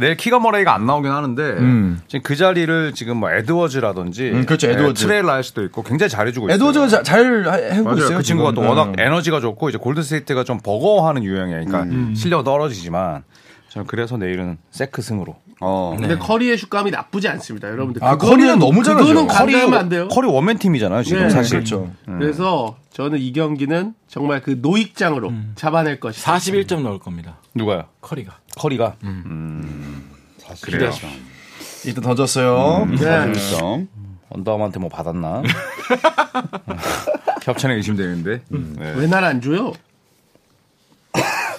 [0.00, 2.00] 내일 키가 머레이가 안 나오긴 하는데 음.
[2.08, 5.04] 지금 그 자리를 지금 뭐 에드워즈라든지 음, 그렇죠, 에드워즈.
[5.06, 6.54] 트레일 라이스도 있고 굉장히 잘해주고 있어요.
[6.54, 7.96] 에드워즈가 자- 잘 맞아요.
[7.98, 8.16] 있어요.
[8.16, 8.54] 그 친구가 지금.
[8.54, 8.94] 또 워낙 음.
[8.98, 11.64] 에너지가 좋고 이제 골드스테이트가 좀 버거워하는 유형이에요.
[11.66, 13.22] 그러니까 실력 떨어지지만
[13.68, 15.36] 저는 그래서 내일은 세크 승으로.
[15.64, 15.94] 어.
[15.96, 18.02] 근데 커리의 슛감이 나쁘지 않습니다, 여러분들.
[18.04, 19.06] 아, 그거는- 커리는 너무 잘하죠.
[19.06, 20.08] 그거는 커리 간과하면 안 돼요.
[20.08, 21.58] 커리 one man 팀이잖아요 지금 네, 사실.
[21.58, 21.92] 그렇죠.
[22.04, 25.52] 그래서 저는 이 경기는 정말 그 노익장으로 음.
[25.54, 26.34] 잡아낼 것이다.
[26.34, 27.36] 41점 넣을 겁니다.
[27.54, 27.84] 누가요?
[28.00, 28.38] 커리가.
[28.56, 28.96] 커리가.
[30.62, 30.90] 그래요.
[31.84, 32.86] 일단 던졌어요.
[32.90, 33.32] 네.
[33.58, 33.88] 점.
[34.30, 35.42] 언더아머한테 뭐 받았나?
[37.42, 38.42] 협찬에 의심되는데.
[38.48, 38.94] 네.
[38.96, 39.72] 왜날 안 줘요?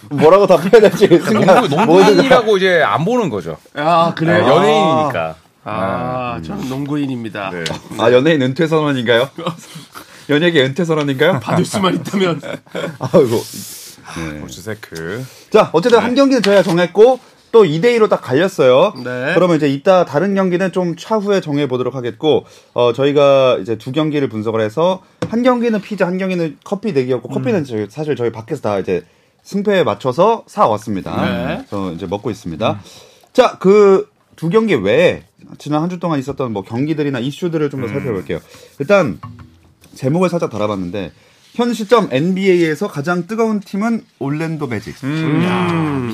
[0.10, 1.68] 뭐라고 답해야 될지 생각.
[1.68, 3.58] 농구, 농구인이라고 이제 안 보는 거죠.
[3.76, 4.48] 아, 네, 그래요?
[4.48, 5.36] 연예인이니까.
[5.66, 7.52] 아, 저는 농구인입니다.
[7.52, 7.64] 네.
[7.98, 9.30] 아, 연예인 은퇴 선언인가요?
[10.30, 11.40] 연예계 은퇴 선언인가요?
[11.40, 12.42] 받을 수만 있다면.
[13.00, 13.42] 아이고.
[14.42, 15.26] 골스 세크.
[15.50, 17.20] 자, 어쨌든 한 경기는 저희가 정했고
[17.54, 18.94] 또 2대 2로 딱 갈렸어요.
[19.04, 19.32] 네.
[19.36, 24.28] 그러면 이제 이따 다른 경기는 좀 차후에 정해 보도록 하겠고 어 저희가 이제 두 경기를
[24.28, 28.80] 분석을 해서 한 경기는 피자, 한 경기는 커피 내기였고 커피는 저희 사실 저희 밖에서 다
[28.80, 29.06] 이제
[29.44, 31.26] 승패에 맞춰서 사 왔습니다.
[31.26, 31.56] 네.
[31.70, 32.80] 그래서 이제 먹고 있습니다.
[33.34, 35.24] 자, 그 두 경기 외에
[35.60, 38.40] 지난 한 주 동안 있었던 뭐 경기들이나 이슈들을 좀더 살펴볼게요.
[38.80, 39.20] 일단
[39.94, 41.12] 제목을 살짝 달아봤는데
[41.54, 44.96] 현 시점 NBA에서 가장 뜨거운 팀은 올랜도 매직.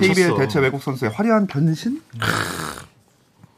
[0.02, 2.02] KBL 대체 외국 선수의 화려한 변신?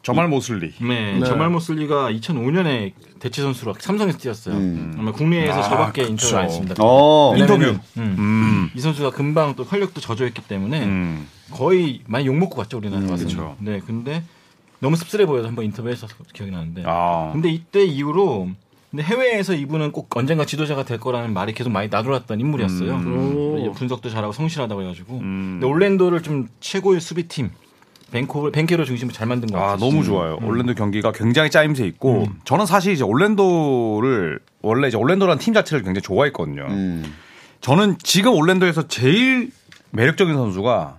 [0.03, 0.73] 저말 모슬리.
[0.81, 4.55] 네, 저말 모슬리가 2005년에 대체 선수로 삼성에서 뛰었어요.
[4.97, 6.75] 아마 국내에서 저밖에 인터뷰를 안 했습니다.
[6.79, 7.33] 어.
[7.37, 7.53] 인터뷰.
[7.61, 8.15] 왜냐면은, 음,
[8.61, 8.71] 음.
[8.75, 11.27] 이 선수가 금방 또 활력도 저조했기 때문에 음.
[11.51, 13.25] 거의 많이 욕 먹고 갔죠 우리나라 와서.
[13.25, 13.55] 그쵸.
[13.59, 14.23] 네, 근데
[14.79, 16.83] 너무 씁쓸해 보여서 한번 인터뷰해서 기억이 나는데.
[16.85, 17.31] 아.
[17.33, 18.49] 근데 이때 이후로
[18.89, 22.93] 근데 해외에서 이분은 꼭 언젠가 지도자가 될 거라는 말이 계속 많이 나돌았던 인물이었어요.
[22.93, 23.57] 오.
[23.59, 25.17] 이제 분석도 잘하고 성실하다고 해가지고.
[25.19, 25.59] 음.
[25.59, 27.51] 근데 올랜도를 좀 최고의 수비팀
[28.11, 29.73] 벤코 벤케로 중심으로 잘 만든 것 같아요.
[29.73, 30.37] 아, 너무 좋아요.
[30.43, 36.01] 올랜도 경기가 굉장히 짜임새 있고, 저는 사실 이제 올랜도를, 원래 이제 올랜도라는 팀 자체를 굉장히
[36.01, 36.67] 좋아했거든요.
[37.61, 37.63] 음.
[37.63, 39.51] 저는 지금 올랜도에서 제일
[39.91, 40.97] 매력적인 선수가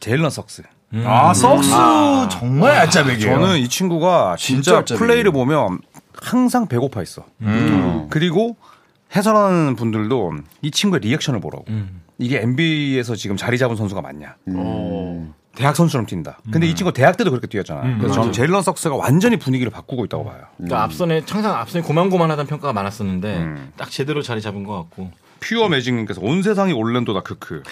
[0.00, 0.62] 제일런 석스.
[1.04, 1.70] 아, 석스
[2.30, 3.34] 정말 알짜배기예요.
[3.38, 4.98] 저는 이 친구가 진짜 진짜.
[4.98, 5.80] 플레이를 보면
[6.22, 7.24] 항상 배고파 있어.
[7.42, 8.06] 음.
[8.10, 8.56] 그리고
[9.14, 11.64] 해설하는 분들도 이 친구의 리액션을 보라고.
[11.68, 12.02] 음.
[12.18, 14.36] 이게 NBA에서 지금 자리 잡은 선수가 맞냐.
[14.48, 15.34] 음.
[15.54, 16.38] 대학 선수처럼 뛴다.
[16.50, 17.96] 근데 이 친구 대학 때도 그렇게 뛰었잖아.
[17.98, 20.42] 그래서 저는 제일런 석스가 완전히 분위기를 바꾸고 있다고 봐요.
[20.58, 23.72] 그러니까 앞선에 항상 앞선에 고만고만하다는 평가가 많았었는데 음.
[23.76, 25.10] 딱 제대로 자리 잡은 것 같고.
[25.40, 27.62] 퓨어 매직님께서 온 세상이 올랜도다 크크.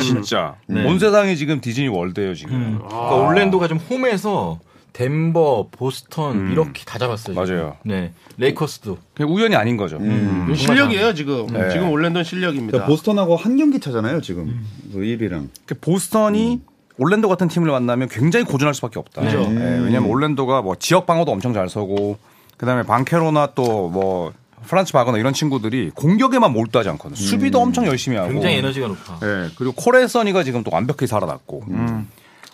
[0.00, 0.84] 진짜 네.
[0.86, 2.78] 온 세상이 지금 디즈니 월드예요 지금.
[2.78, 4.58] 그러니까 올랜도가 좀 홈에서
[4.92, 7.44] 덴버, 보스턴 이렇게 다 잡았어요.
[7.46, 7.56] 지금.
[7.56, 7.76] 맞아요.
[7.82, 8.98] 네, 레이커스도.
[9.14, 9.98] 그게 우연이 아닌 거죠.
[9.98, 11.46] 이거 실력이에요, 지금.
[11.46, 11.70] 네.
[11.70, 12.72] 지금 올랜도는 실력입니다.
[12.72, 14.66] 그러니까 보스턴하고 한 경기 차잖아요, 지금.
[14.92, 15.48] 그 1위랑.
[15.64, 16.60] 그 보스턴이
[16.98, 19.22] 올랜도 같은 팀을 만나면 굉장히 고전할 수밖에 없다.
[19.22, 19.40] 그죠.
[19.50, 22.18] 예, 왜냐면 올랜도가 뭐 지역 방어도 엄청 잘 서고
[22.58, 24.32] 그다음에 방케로나 또 뭐
[24.66, 27.16] 프란츠 바거나 이런 친구들이 공격에만 몰두하지 않거든.
[27.16, 28.30] 수비도 엄청 열심히 하고.
[28.30, 29.18] 굉장히 에너지가 높아.
[29.22, 31.64] 예, 그리고 코레 써니가 지금 또 완벽히 살아났고.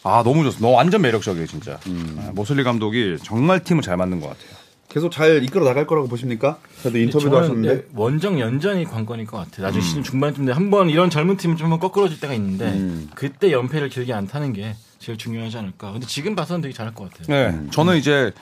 [0.05, 0.67] 아 너무 좋습니다.
[0.67, 1.79] 너 완전 매력적이에요 진짜.
[2.19, 4.59] 아, 모슬리 감독이 정말 팀을 잘 만든 것 같아요.
[4.89, 6.59] 계속 잘 이끌어 나갈 거라고 보십니까?
[6.81, 7.89] 그래도 인터뷰도 하셨는데.
[7.95, 9.67] 원정 연전이 관건일 것 같아요.
[9.67, 13.11] 나중에 시즌 중반쯤 돼 한번 이런 젊은 팀은 좀 한번 거꾸러질 때가 있는데 음.
[13.15, 15.93] 그때 연패를 길게 안 타는 게 제일 중요하지 않을까.
[15.93, 17.27] 근데 지금 봐서는 되게 잘할 것 같아요.
[17.29, 18.33] 네, 저는 이제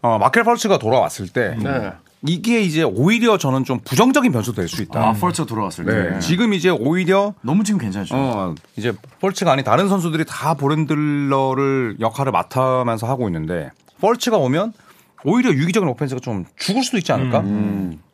[0.00, 1.90] 어, 마켈 펄츠가 돌아왔을 때 네.
[2.26, 5.00] 이게 이제 오히려 저는 좀 부정적인 변수도 될 수 있다.
[5.08, 6.10] 아, 펄츠가 돌아왔을 때.
[6.10, 6.18] 네.
[6.20, 8.14] 지금 이제 오히려 너무 지금 괜찮죠.
[8.16, 14.72] 어, 이제 펄츠가 아닌 다른 선수들이 다 보렌들러를 역할을 맡으면서 하고 있는데 펄츠가 오면
[15.24, 17.38] 오히려 유기적인 오펜스가 좀 죽을 수도 있지 않을까?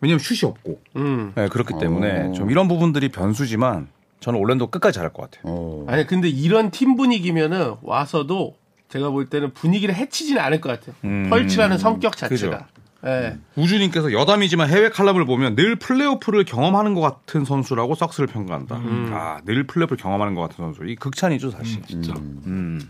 [0.00, 0.78] 왜냐면 슛이 없고.
[0.96, 1.32] 음.
[1.34, 2.32] 네, 그렇기 때문에 어.
[2.32, 3.88] 좀 이런 부분들이 변수지만
[4.20, 5.42] 저는 올랜도 끝까지 잘할 것 같아요.
[5.44, 5.84] 어.
[5.88, 8.54] 아니 근데 이런 팀 분위기면은 와서도
[8.88, 10.94] 제가 볼 때는 분위기를 해치지는 않을 것 같아요.
[11.04, 11.26] 음.
[11.28, 12.58] 펄치라는 성격 자체가.
[12.58, 12.64] 그죠.
[13.04, 13.36] 예.
[13.56, 18.76] 우주님께서 여담이지만 해외 칼럼을 보면 늘 플레이오프를 경험하는 것 같은 선수라고 썩스를 평가한다.
[19.12, 20.84] 아, 늘 플레이오프를 경험하는 것 같은 선수.
[20.86, 21.82] 이 극찬이죠, 사실.
[21.82, 22.12] 진짜.
[22.14, 22.80] 음.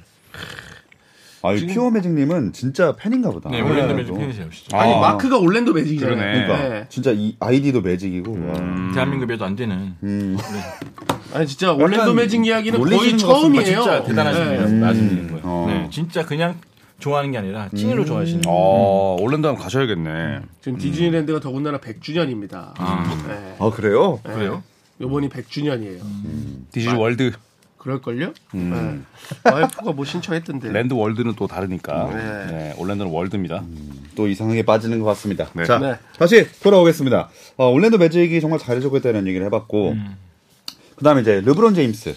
[1.44, 3.51] 아, 이 피어 매직님은 진짜 팬인가 보다.
[3.51, 4.18] 네, 올랜도 매직 또.
[4.18, 4.79] 팬이세요, 진짜.
[4.79, 5.01] 아니 아.
[5.01, 6.16] 마크가 올랜도 매직이잖아요.
[6.16, 6.46] 그러네.
[6.46, 6.87] 그러니까 네.
[6.88, 8.33] 진짜 이 아이디도 매직이고.
[8.33, 8.92] 와.
[8.94, 9.94] 대한민국에도 안 되는.
[10.05, 10.37] 음.
[11.35, 13.18] 아니 진짜 올랜도 매직 이야기는 거의 같습니다.
[13.18, 13.64] 처음이에요.
[13.64, 14.57] 진짜 대단하신 네.
[14.59, 14.81] 분이에요.
[14.87, 15.42] 맞은 분인 거예요.
[15.44, 15.66] 어.
[15.68, 16.61] 네, 진짜 그냥
[17.03, 18.43] 좋아하는 게 아니라 찐으로 좋아하시는.
[18.47, 20.41] 어, 올랜도 한번 가셔야겠네.
[20.62, 22.75] 지금 디즈니랜드가 더군다나 100주년입니다.
[23.27, 23.57] 네.
[23.59, 24.21] 아, 그래요?
[24.23, 24.62] 그래요?
[25.01, 26.01] 요번이 100주년이에요.
[26.71, 27.33] 디즈니 월드,
[27.79, 28.33] 그럴걸요?
[28.53, 28.99] 네.
[29.45, 30.71] 와이프가 뭐 신청했던데.
[30.71, 32.11] 랜드 월드는 또 다르니까.
[32.15, 32.47] 네.
[32.53, 33.65] 네, 올랜도는 월드입니다.
[34.15, 35.49] 또 이상하게 빠지는 것 같습니다.
[35.55, 35.65] 네.
[35.65, 35.97] 자, 네.
[36.17, 37.29] 다시 돌아오겠습니다.
[37.57, 39.97] 어, 올랜도 매직이 정말 잘해주고 있다는 얘기를 해봤고,
[40.95, 42.15] 그 다음에 이제 르브론 제임스.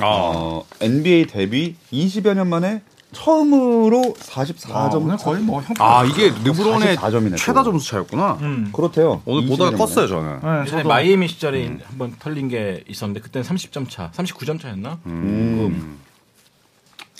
[0.00, 5.02] 아, 어, NBA 데뷔 20여 년 만에 처음으로 44점.
[5.02, 5.74] 오늘 거의 뭐 형.
[5.78, 7.36] 아 이게 르브론의 44점이네, 또.
[7.36, 8.38] 최다 점수 차였구나.
[8.72, 9.22] 그렇대요.
[9.24, 10.40] 오늘 20여 보다가 년 컸어요, 저는.
[10.42, 14.98] 네, 예전에 저도 마이애미 시절에 한번 털린 게 있었는데 그때는 30점 차, 39점 차였나?
[15.06, 15.98] 음.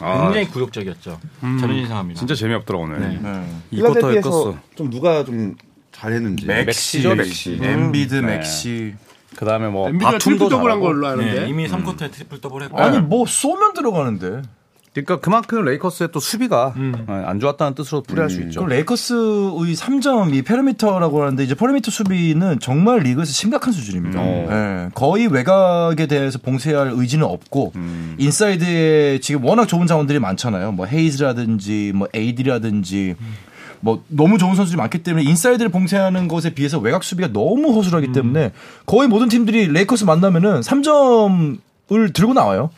[0.01, 1.18] 아, 굉장히 굴욕적이었죠.
[1.40, 2.18] 자존심상합니다.
[2.18, 3.01] 진짜 재미없더라, 오늘.
[3.01, 3.18] 네.
[3.22, 3.46] 네.
[3.70, 4.57] 필라델피아에서.
[4.75, 5.57] 좀 누가 좀
[5.92, 6.46] 잘했는지.
[6.46, 7.59] 맥시죠, 맥시.
[7.62, 8.37] 엠비드, 네.
[8.37, 8.94] 맥시.
[9.37, 10.81] 그 다음에 뭐, 바툼도 트리플 더블한 잘하고.
[10.83, 11.40] 걸로 아는데.
[11.40, 12.79] 네, 이미 3쿼터에 트리플 더블 했고.
[12.79, 14.42] 아니 뭐 쏘면 들어가는데.
[15.02, 16.74] 그러니까 그만큼 레이커스의 또 수비가
[17.06, 18.64] 어, 안 좋았다는 뜻으로 풀이할 수 있죠.
[18.64, 24.20] 그 레이커스의 3점 이 perimeter라고 하는데 이제 perimeter 수비는 정말 리그에서 심각한 수준입니다.
[24.20, 24.46] 음.
[24.50, 27.72] 예, 거의 외곽에 대해서 봉쇄할 의지는 없고
[28.18, 30.72] 인사이드에 지금 워낙 좋은 자원들이 많잖아요.
[30.72, 33.16] 뭐 헤이즈라든지 뭐 AD라든지
[33.80, 38.52] 뭐 너무 좋은 선수들이 많기 때문에 인사이드를 봉쇄하는 것에 비해서 외곽 수비가 너무 허술하기 때문에
[38.87, 41.59] 거의 모든 팀들이 레이커스 만나면은 3점
[41.92, 42.70] 을 들고 나와요.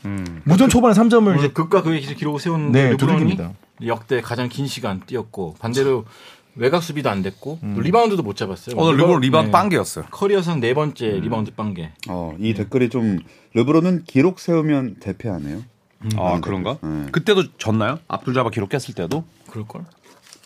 [0.45, 3.53] 무전 초반에 3점을 이제 극과 극의 기록을 세운 네, 르브론이 두들깁니다.
[3.87, 6.05] 역대 가장 긴 시간 뛰었고 반대로
[6.57, 8.77] 외곽 수비도 안 됐고 또 리바운드도 못 잡았어요.
[8.77, 9.53] 오늘 르브론 리바운드 네.
[9.53, 10.07] 빵개였어요.
[10.11, 11.91] 커리어상 네 번째 리바운드 빵개.
[12.09, 13.19] 어, 이 댓글이 좀
[13.55, 15.63] 르브론은 기록 세우면 대패하네요.
[16.17, 16.77] 아, 그런가?
[16.83, 17.07] 네.
[17.11, 17.99] 그때도 졌나요?
[18.09, 19.25] 앞둘잡아 기록했을 때도?
[19.51, 19.85] 그럴 걸?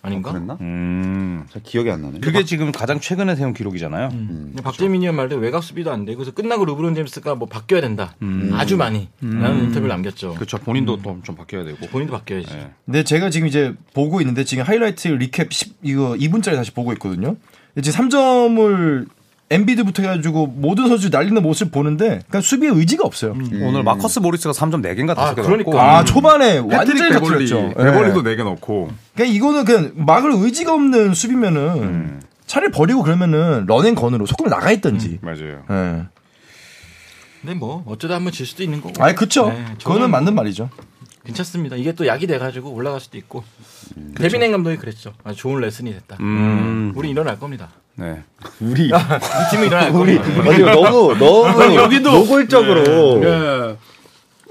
[0.03, 0.33] 아닌가?
[0.33, 0.59] 그랬나?
[0.61, 1.45] 음.
[1.49, 2.19] 잘 기억이 안 나네.
[2.21, 4.09] 그게 지금 가장 최근에 세운 기록이잖아요.
[4.11, 8.17] 근데 박재민이 형 말대로 외곽 수비도 안 되고 그래서 끝나고 르브론 제임스가 뭐 바뀌어야 된다.
[8.55, 9.09] 아주 많이.
[9.21, 10.35] 라는 인터뷰를 남겼죠.
[10.35, 10.59] 그렇죠.
[10.59, 11.87] 본인도 또좀 바뀌어야 되고.
[11.87, 12.53] 본인도 바뀌어야지.
[12.53, 12.71] 네.
[12.85, 17.37] 근데 제가 지금 이제 보고 있는데 지금 하이라이트 리캡 10, 이거 2분짜리 다시 보고 있거든요.
[17.81, 19.07] 지금 3점을
[19.53, 23.33] 엔비드부터 해가지고 모든 선수들이 날리는 모습을 보는데 그냥 수비에 의지가 없어요.
[23.63, 25.99] 오늘 마커스 모리스가 3점 4개인가 5개 아, 그러니까.
[25.99, 27.75] 아 초반에 완전히 패트릭 베벌리, 터뜨렸죠.
[27.77, 28.37] 베벌리도 예.
[28.37, 34.27] 4개 넣고 그러니까 이거는 그냥 막을 의지가 없는 수비면은 차라리 버리고 그러면은 run and gun으로
[34.27, 35.19] 속공을 나가 있던지.
[35.23, 35.63] 맞아요.
[35.71, 36.03] 예.
[37.43, 39.03] 근데 뭐 어쩌다 한번 질 수도 있는 거고.
[39.03, 39.49] 아니 그쵸.
[39.51, 40.71] 네, 그거는 맞는 말이죠.
[41.25, 41.77] 괜찮습니다.
[41.77, 43.45] 이게 또 약이 돼가지고 올라갈 수도 있고.
[44.17, 45.13] 다빈 햄 감독이 그랬죠.
[45.25, 46.17] 아주 좋은 레슨이 됐다.
[46.21, 46.93] 음.
[46.97, 47.69] 우리 일어날 겁니다.
[47.95, 48.23] 네.
[48.61, 50.25] 우리 우리 팀은 일어날 겁니다.
[50.25, 53.77] 아니, 너무 너무 여기도- 노골적으로 예.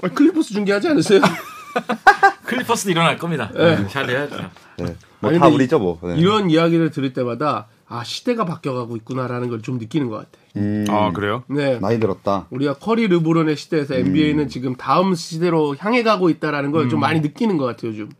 [0.02, 1.20] 아, 클리퍼스 중계하지 않으세요?
[2.44, 3.50] 클리퍼스도 일어날 겁니다.
[3.54, 4.36] 네, 잘 해야죠.
[4.78, 4.84] 네.
[4.84, 5.98] 아니, 뭐다 근데 우리죠 뭐.
[6.02, 6.16] 네.
[6.16, 10.30] 이런 이야기를 들을 때마다 아 시대가 바뀌어가고 있구나라는 걸 좀 느끼는 것 같아.
[10.56, 11.44] 음, 아, 그래요?
[11.48, 11.78] 네.
[11.78, 12.46] 나이 들었다.
[12.50, 17.64] 우리가 커리 르브론의 시대에서 NBA는 지금 다음 시대로 향해 가고 있다라는 걸좀 많이 느끼는 것
[17.66, 18.10] 같아요, 요즘.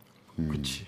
[0.49, 0.85] 그렇지.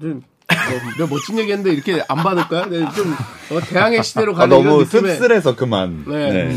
[0.00, 2.66] 좀 뭐, 내가 멋진 얘기했는데 이렇게 안 받을까요?
[2.66, 3.12] 네, 좀
[3.56, 6.04] 어, 대항해 시대로 아, 가는 이런 너무 느낌에 씁쓸해서 그만.
[6.06, 6.32] 네.
[6.48, 6.56] 네.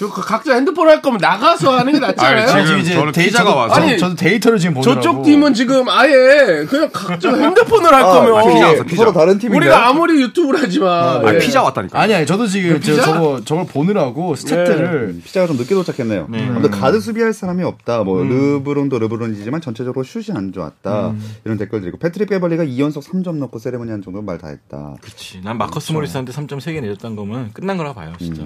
[0.00, 0.08] 음.
[0.08, 2.48] 저 각자 핸드폰 할 거면 나가서 하는 게 낫잖아요.
[2.50, 5.00] 아니, 지금 이제 저는 데이- 피자가 저도- 와서 아니, 저도 데이터를 지금 보느라고.
[5.00, 8.96] 저쪽 팀은 지금 아예 그냥 각자 핸드폰을 할 아, 거면 저기 피자 왔어, 피자.
[8.96, 9.56] 서로 다른 팀인가요?
[9.58, 11.38] 우리가 아무리 유튜브를 하지만 아, 예.
[11.38, 11.98] 피자 왔다니까.
[12.00, 13.02] 아니 아니 저도 지금 저, 피자?
[13.02, 16.28] 저거 저걸 보느라고 stat들을 음, 피자가 좀 늦게 도착했네요.
[16.28, 18.04] 근데 가드 수비할 사람이 없다.
[18.04, 21.12] 뭐 르브론도 르브론이지만 전체적으로 슛이 안 좋았다.
[21.44, 24.94] 이런 댓글들 있고 패트릭 베벌리가 2연속 3점 넣고 세레머니 한 정도면 말 다 했다.
[25.00, 25.40] 그렇지.
[25.42, 28.42] 난 마커스 모리스한테 3점 3개 내줬던 거면 끝난 거라 봐요, 진짜.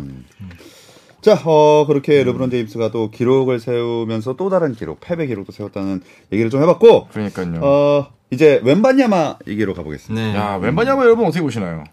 [1.23, 6.51] 자, 어, 그렇게 르브론 제임스가 또 기록을 세우면서 또 다른 기록, 패배 기록도 세웠다는 얘기를
[6.51, 7.61] 좀 해봤고, 그러니까요.
[7.63, 10.33] 어, 이제 웸반야마 얘기로 가보겠습니다.
[10.33, 10.37] 네.
[10.37, 11.85] 야 웸반야마 여러분 어떻게 보시나요?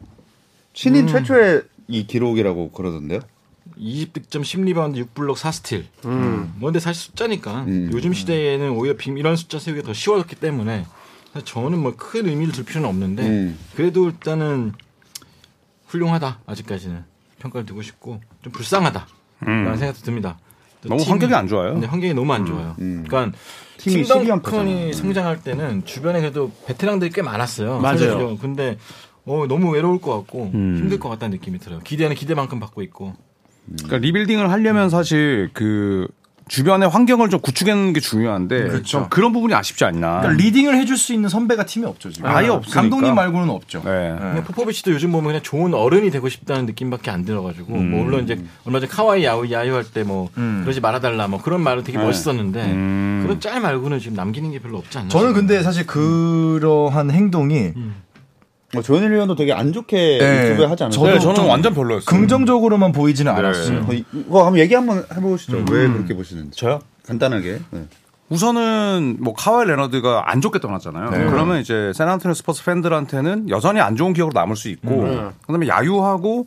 [0.73, 3.19] 신인 최초의 이 기록이라고 그러던데요.
[3.77, 5.83] 20득점 10리바운드 6블록 4steal.
[6.57, 7.89] 뭐 근데 사실 숫자니까 음.
[7.93, 10.85] 요즘 시대에는 오히려 빔 이런 숫자 세우기가 더 쉬워졌기 때문에
[11.45, 13.57] 저는 뭐 큰 의미를 둘 필요는 없는데 음.
[13.75, 14.73] 그래도 일단은
[15.87, 17.03] 훌륭하다 아직까지는
[17.39, 19.07] 평가를 두고 싶고 좀 불쌍하다
[19.41, 20.37] 라는 생각도 듭니다.
[20.81, 21.77] 또 너무 팀- 환경이 안 좋아요.
[21.77, 22.75] 네, 환경이 너무 안 좋아요.
[22.79, 23.03] 음.
[23.07, 23.37] 그러니까
[23.77, 24.93] 팀이 팀 12연 덩컨이 패잖아요.
[24.93, 27.79] 성장할 때는 주변에 그래도 베테랑들이 꽤 많았어요.
[27.79, 27.97] 맞아요.
[27.97, 28.37] 사실요.
[28.37, 28.77] 근데
[29.25, 30.75] 어, 너무 외로울 것 같고 음.
[30.77, 31.79] 힘들 것 같다는 느낌이 들어요.
[31.83, 33.13] 기대는 기대만큼 받고 있고.
[33.73, 36.07] 그러니까 rebuilding을 하려면 사실 그
[36.49, 40.21] 주변의 환경을 좀 구축하는 게 중요한데 좀 그런 부분이 아쉽지 않나.
[40.21, 42.29] 그러니까 leading을 해줄 수 있는 선배가 팀에 없죠 지금.
[42.29, 42.81] 아예 없으니까.
[42.81, 43.81] 감독님 말고는 없죠.
[43.85, 44.15] 네.
[44.19, 47.91] 근데 포포비치도 요즘 보면 그냥 좋은 어른이 되고 싶다는 느낌밖에 안 들어가지고 음.
[47.91, 51.61] 뭐 물론 이제 얼마 전에 카와이 야우 야유 할 때 뭐 그러지 말아달라 뭐 그런
[51.61, 53.19] 말은 되게 멋있었는데 음.
[53.23, 55.09] 그런 짤 말고는 지금 남기는 게 별로 없지 않나.
[55.09, 55.33] 저는.
[55.33, 57.73] 근데 사실 그러한 행동이
[58.73, 60.43] 뭐 조현일 위원도 되게 안 좋게 네.
[60.45, 60.99] 유튜브에 하지 않았어요?
[61.03, 62.05] 저도 네, 저는 좀 완전 별로였어요.
[62.05, 63.79] 긍정적으로만 보이지는 않았어요.
[63.79, 65.65] 어, 이거 한번 얘기 한번 해보시죠.
[65.71, 66.59] 왜 그렇게 보시는지.
[66.59, 66.79] 저요?
[67.07, 67.59] 간단하게.
[67.71, 67.85] 네.
[68.29, 71.09] 우선은 뭐 카와이 레너드가 안 좋게 떠났잖아요.
[71.31, 76.45] 그러면 이제 샌안토니오 스퍼스 팬들한테는 여전히 안 좋은 기억으로 남을 수 있고 그다음에 야유하고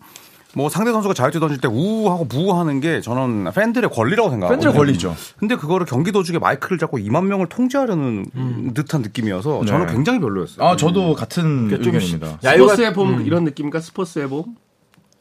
[0.54, 4.70] 뭐 상대 선수가 자유투 던질 때 우하고 boo하는 게 저는 팬들의 권리라고 생각하거든요.
[4.72, 5.16] 팬들의 권리죠.
[5.38, 9.92] 근데 그거를 경기 도 중에 마이크를 잡고 2만 명을 통제하려는 듯한 느낌이어서 저는 네.
[9.92, 10.66] 굉장히 별로였어요.
[10.66, 12.38] 아 저도 같은 그러니까 좀 의견입니다.
[12.44, 13.80] 야유가 스포츠의 봄 이런 느낌입니까?
[13.80, 14.56] 스포츠의 봄?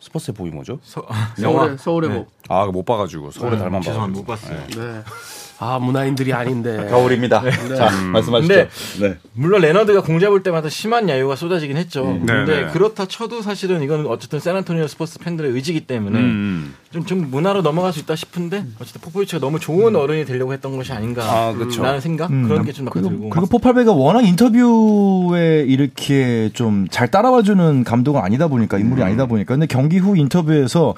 [0.02, 0.80] 스퍼스의 봄이 뭐죠?
[0.84, 1.06] 서-
[1.38, 2.16] 서울의 서울의 네.
[2.16, 2.26] 봄.
[2.50, 4.52] 아, 못 봐가지고 서울의 달만 죄송합니다 봐가지고.
[4.52, 4.94] 못 봤어요.
[4.94, 5.04] 네.
[5.64, 6.88] 아 문화인들이 아닌데.
[6.90, 7.44] 겨울입니다.
[7.78, 8.54] 자, 말씀하시죠.
[8.54, 8.70] 근데
[9.00, 9.16] 네.
[9.34, 12.04] 물론 레너드가 공 잡을 때마다 심한 야유가 쏟아지긴 했죠.
[12.04, 12.72] 근데 네, 네.
[12.72, 16.74] 그렇다 쳐도 사실은 이건 어쨌든 샌안토니오 스퍼스 팬들의 의지기 때문에 음.
[16.92, 20.92] 좀, 좀 문화로 넘어갈 수 있다 싶은데 어쨌든 포포비치가 너무 좋은 어른이 되려고 했던 것이
[20.94, 21.84] 아닌가 아, 그쵸.
[21.84, 28.20] 라는 생각 그런 게 좀 들고 그리고 포팔베가 워낙 인터뷰에 이렇게 좀 잘 따라와주는 감독은
[28.22, 30.96] 아니다 보니까 인물이 아니다 보니까 근데 경기 후 인터뷰에서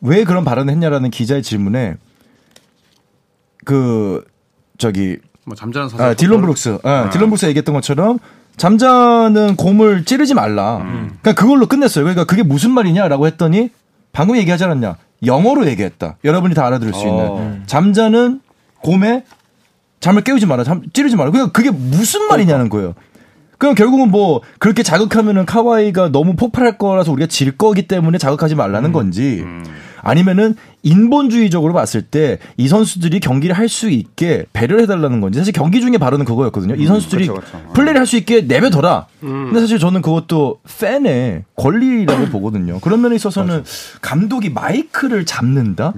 [0.00, 1.96] 왜 그런 발언을 했냐라는 기자의 질문에
[3.64, 4.24] 그
[4.78, 6.04] 저기 뭐 잠자는 사자.
[6.04, 8.18] 아, 딜런 브룩스 아, 딜런 브룩스 얘기했던 것처럼
[8.56, 10.78] 잠자는 곰을 찌르지 말라.
[10.78, 12.04] 그러니까 그걸로 끝냈어요.
[12.04, 13.70] 그러니까 그게 무슨 말이냐라고 했더니
[14.12, 14.96] 방금 얘기하지 않았냐?
[15.26, 16.16] 영어로 얘기했다.
[16.24, 17.58] 여러분이 다 알아들을 수 있는 어.
[17.66, 18.40] 잠자는
[18.80, 19.24] 곰에
[20.00, 20.64] 잠을 깨우지 마라.
[20.64, 21.30] 잠 찌르지 마라.
[21.30, 22.94] 그러니까 그게 무슨 말이냐는 거예요.
[23.58, 28.92] 그럼 결국은 뭐 그렇게 자극하면은 카와이가 너무 폭발할 거라서 우리가 질 거기 때문에 자극하지 말라는
[28.92, 29.44] 건지
[30.02, 35.80] 아니면은 인본주의적으로 봤을 때 이 선수들이 경기를 할 수 있게 배려를 해달라는 건지 사실 경기
[35.80, 36.74] 중에 발언은 그거였거든요.
[36.76, 37.72] 이 선수들이 그쵸, 그쵸.
[37.74, 39.06] 플레이를 할 수 있게 내버려둬라.
[39.20, 42.78] 근데 사실 저는 그것도 팬의 권리라고 보거든요.
[42.80, 43.64] 그런 면에 있어서는
[44.02, 45.94] 감독이 마이크를 잡는다?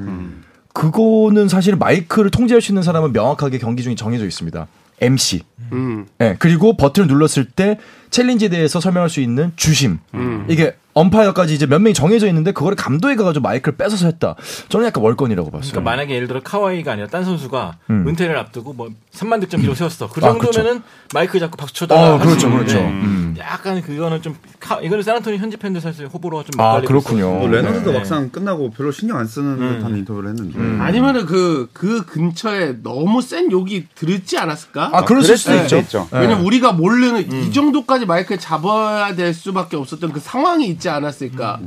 [0.73, 4.67] 그거는 사실 마이크를 통제할 수 있는 사람은 명확하게 경기 중에 정해져 있습니다.
[5.01, 5.43] MC.
[5.73, 6.07] 음.
[6.21, 7.79] 예, 그리고 버튼을 눌렀을 때
[8.11, 9.99] 챌린지에 대해서 설명할 수 있는 주심.
[10.15, 10.47] 음.
[10.49, 14.35] 이게 엄파이어까지 이제 몇 명이 정해져 있는데 그거를 감독이 가가지고 마이크를 뺏어서 했다.
[14.71, 15.73] 저는 약간 월권이라고 봤어요.
[15.73, 18.09] 그러니까 만약에 예를 들어 카와이가 아니라 딴 선수가 음.
[18.09, 20.09] 은퇴를 앞두고 뭐 3만 득점 기록 세웠어.
[20.09, 20.83] 그 아, 정도면은
[21.13, 22.15] 마이크 잡고 박수 쳐달라.
[22.15, 22.79] 어, 그렇죠, 그렇죠.
[22.79, 23.35] 음.
[23.39, 27.31] 약간 그거는 좀 카, 이거는 샌안토니오 현지 팬들 사실 호불호가 좀 아, 그렇군요.
[27.31, 27.99] 뭐 레너드도 네.
[27.99, 30.83] 막상 끝나고 별로 신경 안 쓰는 듯한 인터뷰를 했는데.
[30.83, 34.91] 아니면은 그, 그 근처에 너무 센 욕이 들었지 않았을까?
[34.95, 35.83] 아, 그럴 수도 그랬을 있죠.
[35.83, 36.09] 수도 있죠.
[36.11, 41.61] 왜냐면 우리가 모르는 이 정도까지 마이크를 잡아야 될 수밖에 없었던 그 상황이 있지 않았을까?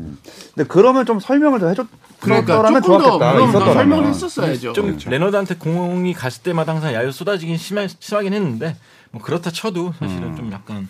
[0.55, 3.33] 근데 그러면 좀 설명을 더 해줬더라면 그러니까 조금 더 좋았겠다.
[3.33, 3.73] 그럼 더.
[3.73, 4.73] 설명을 했었어야죠.
[4.73, 8.75] 좀 레너드한테 공이 갔을 때마다 항상 야유 쏟아지긴 심하, 심하긴 했는데
[9.11, 10.87] 뭐 그렇다 쳐도 사실은 좀 약간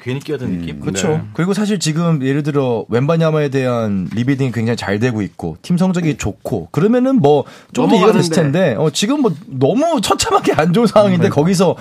[0.00, 0.78] 괜히 끼어든 느낌.
[0.80, 1.08] 그렇죠.
[1.08, 1.22] 네.
[1.34, 6.68] 그리고 사실 지금 예를 들어 웬바냐마에 대한 리빌딩이 굉장히 잘 되고 있고 팀 성적이 좋고
[6.70, 8.34] 그러면은 뭐좀더 이해가 됐을 넘어가는데.
[8.34, 11.74] 텐데 어, 지금 뭐 너무 처참하게 안 좋은 상황인데 거기서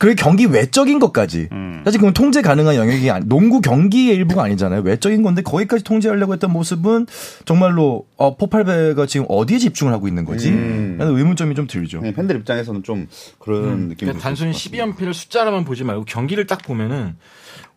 [0.00, 1.50] 그 경기 외적인 것까지
[1.84, 4.80] 사실 그건 통제 가능한 영역이 아니, 농구 경기의 일부가 아니잖아요.
[4.80, 7.06] 외적인 건데 거기까지 통제하려고 했던 모습은
[7.44, 10.48] 정말로 어, 포팔베가 지금 어디에 집중을 하고 있는 거지?
[10.48, 10.96] 음.
[10.98, 12.00] 라는 의문점이 좀 들죠.
[12.00, 13.08] 네, 팬들 입장에서는 좀
[13.38, 17.16] 그런 느낌이 그러니까 단순히 12연패를 숫자로만 보지 말고 경기를 딱 보면은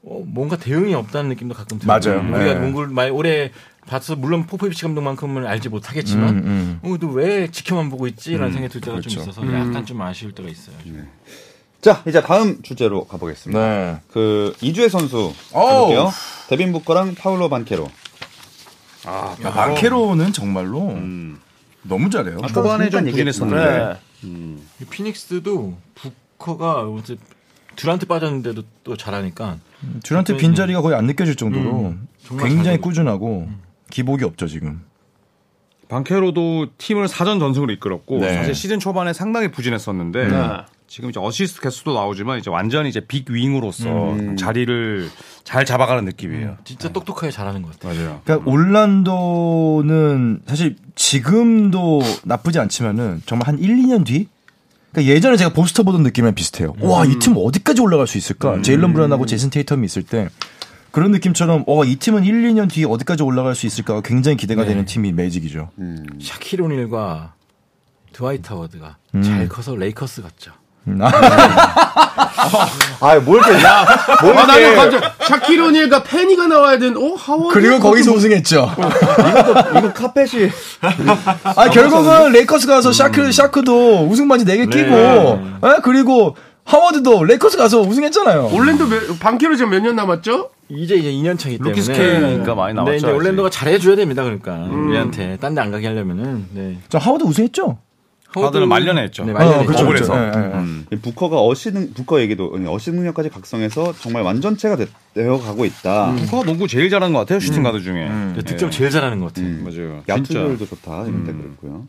[0.03, 1.99] 어, 뭔가 대응이 없다는 느낌도 가끔 들어요.
[1.99, 2.19] 맞아요.
[2.21, 2.59] 우리가 네.
[2.61, 3.51] 농구를 많이 오래
[3.85, 8.79] 봐서 물론 포포비치 감독만큼은 알지 못하겠지만 음, 어, 너 왜 지켜만 보고 있지라는 생각이 들
[8.79, 9.09] 때가 그렇죠.
[9.09, 10.77] 좀 있어서 약간 좀 아쉬울 때가 있어요.
[11.83, 13.59] 자, 이제 다음 주제로 가보겠습니다.
[13.59, 13.99] 네.
[14.09, 15.67] 그 이주의 선수 어우.
[15.67, 16.11] 가볼게요.
[16.47, 17.91] 데빈 부커랑 파울로 반케로.
[19.05, 20.97] 아, 야, 반케로는 정말로
[21.81, 22.37] 너무 잘해요.
[22.47, 23.99] 초반에 좀 잠깐 부진했었는데.
[24.23, 25.77] 이 피닉스도
[26.37, 27.17] 부커가 어째
[27.75, 29.57] 듀란트 빠졌는데도 또 잘하니까
[30.05, 33.49] 듀란트 빈 자리가 거의 안 느껴질 정도로 정말 굉장히 잘 꾸준하고
[33.89, 34.85] 기복이 없죠 지금.
[35.89, 38.33] 반케로도 팀을 4전 전승으로 이끌었고 네.
[38.35, 40.57] 사실 시즌 초반에 상당히 부진했었는데 네.
[40.87, 45.09] 지금 이제 어시스트 개수도 나오지만 이제 완전히 이제 big wing으로서 자리를
[45.43, 46.57] 잘 잡아가는 느낌이에요.
[46.65, 47.93] 진짜 똑똑하게 잘하는 것 같아요.
[47.99, 48.21] 맞아요.
[48.23, 54.27] 그러니까 올란도는 사실 지금도 나쁘지 않지만은 정말 한 1, 2년 뒤?
[54.91, 56.75] 그러니까 예전에 제가 보스턴 보던 느낌이랑 비슷해요.
[56.79, 58.61] 와, 이 팀 어디까지 올라갈 수 있을까?
[58.61, 60.29] 제일런 브라운하고 제이슨 테이텀이 있을 때
[60.91, 64.01] 그런 느낌처럼 어, 이 팀은 1, 2년 뒤에 어디까지 올라갈 수 있을까?
[64.01, 65.71] 굉장히 기대가 되는 팀이 매직이죠.
[66.21, 67.33] 샤킬 오닐과
[68.11, 69.23] 드와이트 하워드가 음.
[69.23, 70.51] 잘 커서 레이커스 같죠.
[72.99, 73.51] 아, 뭘 이렇게,
[74.21, 77.53] 뭘 아, 나는 이렇게, 갑자기 샤킬 오닐과 페니가 나와야 되는, 어, 하워드?
[77.53, 78.71] 그리고 거기서 우승했죠.
[79.77, 80.49] 이거 카펫이.
[81.55, 85.77] 아, 결국은 레이커스 가서 샤크, 샤크도 우승 반지 4개 끼고, 예?
[85.83, 88.49] 그리고 하워드도 레이커스 가서 우승했잖아요.
[88.53, 90.49] 올랜도 몇- 반케로 지금 몇 년 남았죠?
[90.69, 93.49] 이제 이제 2년 차기 때문에 rookie scale이니까 많이 근데 이제 나왔죠, 올랜도가.
[93.49, 94.23] 잘해줘야 됩니다.
[94.23, 96.77] 그러니까 우리한테 딴 데 안 가게 하려면은 네.
[96.89, 97.77] 저 하워드 우승했죠?
[98.41, 99.23] 하워드는 말년에 했죠.
[99.25, 99.85] 네, 말년에 어, 그렇죠.
[99.87, 100.13] 그렇죠.
[100.15, 100.53] 예, 예, 예.
[100.55, 100.85] 음.
[100.91, 106.13] 이 부커가 어시 능, 부커 얘기도, 어시 능력까지 각성해서 정말 완전체가 되, 되어 가고 있다.
[106.15, 107.39] 부커가 농구 제일 잘하는 것 같아요.
[107.39, 108.09] shooting guard 중에.
[108.09, 109.45] 네, 득점 제일 잘하는 것 같아요.
[109.47, 109.61] 음.
[109.63, 110.03] 맞아요.
[110.23, 110.39] 진짜.
[110.39, 111.03] 야투율도 좋다.
[111.03, 111.87] 이런 데 그렇고요.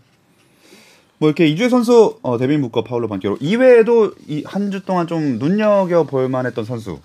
[1.19, 5.39] 뭐 이렇게 이주의 선수, 어, 데빈 부커, 파울로 반케로 이외에도 이 한 주 동안 좀
[5.39, 6.99] 눈여겨 볼 만했던 선수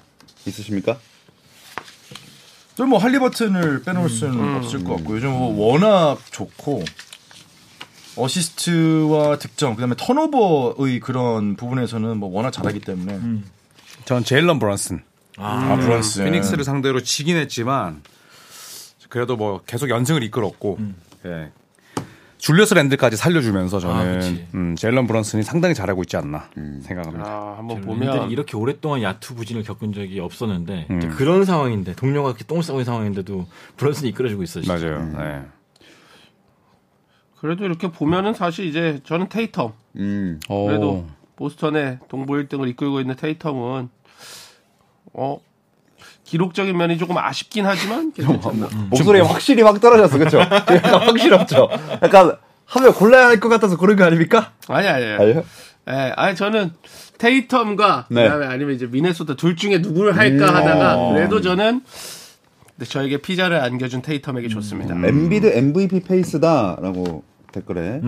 [0.48, 0.98] 있으십니까?
[2.76, 6.84] 저 뭐 할리버튼을 빼놓을 수는 없을 것 같고 요즘 뭐 워낙 좋고
[8.20, 13.20] 어시스트와 득점 그다음에 turnover의 그런 부분에서는 뭐 워낙 잘하기 때문에
[14.06, 15.04] 전 제일런 브런슨.
[15.38, 18.02] 아, 브런슨 피닉스를 상대로 지긴 했지만
[19.08, 20.78] 그래도 뭐 계속 연승을 이끌었고
[21.26, 21.52] 예.
[22.40, 24.48] 줄리어스 랜드까지 살려주면서 아, 저는 그치.
[24.54, 26.50] 음, 제일런 브런슨이 상당히 잘하고 있지 않나
[26.84, 27.26] 생각합니다.
[27.26, 28.32] 아, 한번 보면.
[28.32, 31.00] 이렇게 오랫동안 야투 부진을 겪은 적이 없었는데 음.
[31.18, 34.64] 그런 상황인데 동료가 이렇게 똥 싸고 있는 상황인데도 브런슨이 이끌어주고 있어요.
[34.64, 34.80] 진짜.
[34.86, 35.06] 맞아요.
[35.18, 35.42] 네.
[37.42, 39.72] 그래도 이렇게 보면은 사실 이제 저는 테이텀.
[39.98, 40.40] 음.
[40.48, 43.88] 그래도 보스턴의 동부 1등을 이끌고 있는 테이텀은
[45.14, 45.40] 어
[46.26, 48.68] 기록적인 면이 조금 아쉽긴 하지만 괜찮나.
[48.90, 50.40] 목소리 확실히 확 떨어졌어, 그쵸?
[50.40, 51.70] 약간 확실히 없죠?
[52.04, 54.52] 약간 한 명 골라야 할 것 같아서 그런 거 아닙니까?
[54.68, 55.06] 아니 아니.
[55.06, 55.16] 아니.
[55.24, 55.44] 아니요?
[55.90, 56.72] 예, 아니 저는
[57.18, 58.24] 테이텀과 네.
[58.24, 61.82] 그다음에 아니면 이제 미네소타 둘 중에 누구를 할까 하다가 그래도 저는
[62.76, 64.94] 네, 저에게 피자를 안겨준 테이텀에게 좋습니다.
[64.94, 68.02] 엔비드 MVP 페이스다라고 댓글에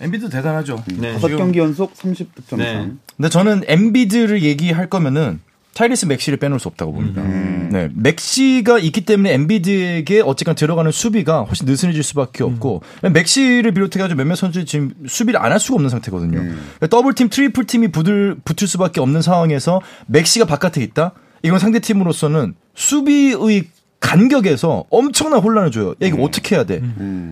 [0.00, 0.82] 엠비드 대단하죠.
[0.98, 2.70] 네, 다섯 지금- 경기 연속 30득점 네.
[2.72, 2.98] 이상.
[3.16, 5.40] 근데 저는 엠비드를 얘기할 거면은
[5.74, 7.22] 타이리스 맥시를 빼놓을 수 없다고 봅니다.
[7.22, 14.36] 네, 맥시가 있기 때문에 엠비드에게 어쨌건 들어가는 수비가 훨씬 느슨해질 수밖에 없고 맥시를 비롯해가지고 몇몇
[14.36, 16.38] 선수들이 지금 수비를 안 할 수가 없는 상태거든요.
[16.38, 21.12] 그러니까 더블 팀, 트리플 팀이 붙을, 붙을 수밖에 없는 상황에서 맥시가 바깥에 있다?
[21.42, 23.64] 이건 상대 팀으로서는 수비의
[24.06, 25.90] 간격에서 엄청난 혼란을 줘요.
[25.90, 26.80] 야, 이거 어떻게 해야 돼?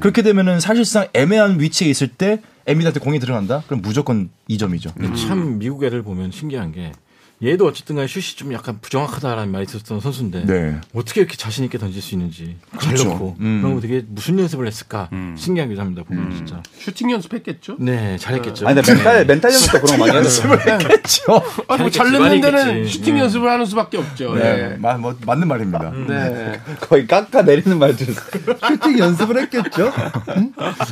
[0.01, 3.63] 그렇게 되면은 사실상 애매한 위치에 있을 때 엔비드한테 공이 들어간다?
[3.67, 4.95] 그럼 무조건 2점이죠.
[4.95, 6.93] 근데 참 미국 애들 보면 신기한 게
[7.43, 10.77] 얘도 어쨌든 간에 슛이 좀 약간 부정확하다라는 말이 있었던 선수인데 네.
[10.95, 13.09] 어떻게 이렇게 자신 있게 던질 수 있는지 잘 그렇죠.
[13.11, 13.61] 넣고 음.
[13.61, 17.77] 그런 거 되게 무슨 연습을 했을까 신기하기도 합니다 보면 진짜 슈팅 연습했겠죠?
[17.81, 21.43] 네 잘했겠죠 아니, 근데 멘탈, 멘탈 연습도 그런 거 많이 하는 했죠.
[21.69, 22.87] 아, 뭐잘 넣는 데는.
[22.87, 23.21] 슈팅 네.
[23.23, 24.35] 연습을 하는 수밖에 없죠.
[24.37, 24.77] 네, 네.
[24.77, 25.91] 마, 뭐, 맞는 말입니다.
[26.09, 26.61] 네.
[26.81, 28.07] 거의 깎아 내리는 말들.
[28.07, 29.93] 슈팅 연습을 했겠죠?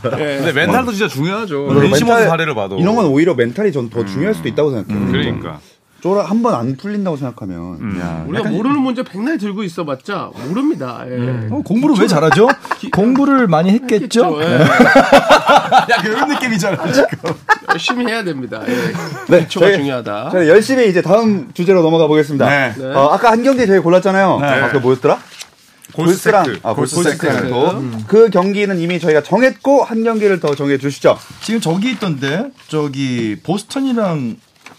[0.02, 1.66] 근데 멘탈도 진짜 중요하죠.
[1.72, 5.10] 멘탈- 사례를 봐도 이런 건 오히려 멘탈이 전 더 중요할 수도 있다고 생각해요.
[5.10, 5.60] 그러니까
[6.02, 11.04] 쫄아 한 번 안 풀린다고 생각하면 야, 우리가 모르는 문제 백날 들고 있어봤자 모릅니다.
[11.08, 11.48] 예.
[11.50, 12.48] 어, 공부를 왜 잘하죠?
[12.92, 14.36] 공부를 많이 했겠죠?
[14.42, 14.58] 예.
[14.66, 16.76] 야, 그런 느낌이잖아.
[17.70, 18.60] 열심히 해야 됩니다.
[18.66, 18.74] 예.
[19.28, 20.30] 네, 기초가 저희- 중요하다.
[20.32, 22.48] 저희 열심히 이제 다음 주제로 넘어가 보겠습니다.
[22.48, 22.74] 네.
[22.76, 22.84] 네.
[22.86, 24.40] 어, 아까 한 경기 저희 골랐잖아요.
[24.42, 25.18] 아, 그 뭐였더라?
[25.94, 26.56] 골스랑.
[26.64, 27.32] 아, 골스 골스 세트.
[27.32, 28.04] 세트.
[28.08, 31.16] 그 경기는 이미 저희가 정했고 한 경기를 더 정해 주시죠.
[31.42, 34.36] 지금 저기 있던데, 저기, 보스턴이랑,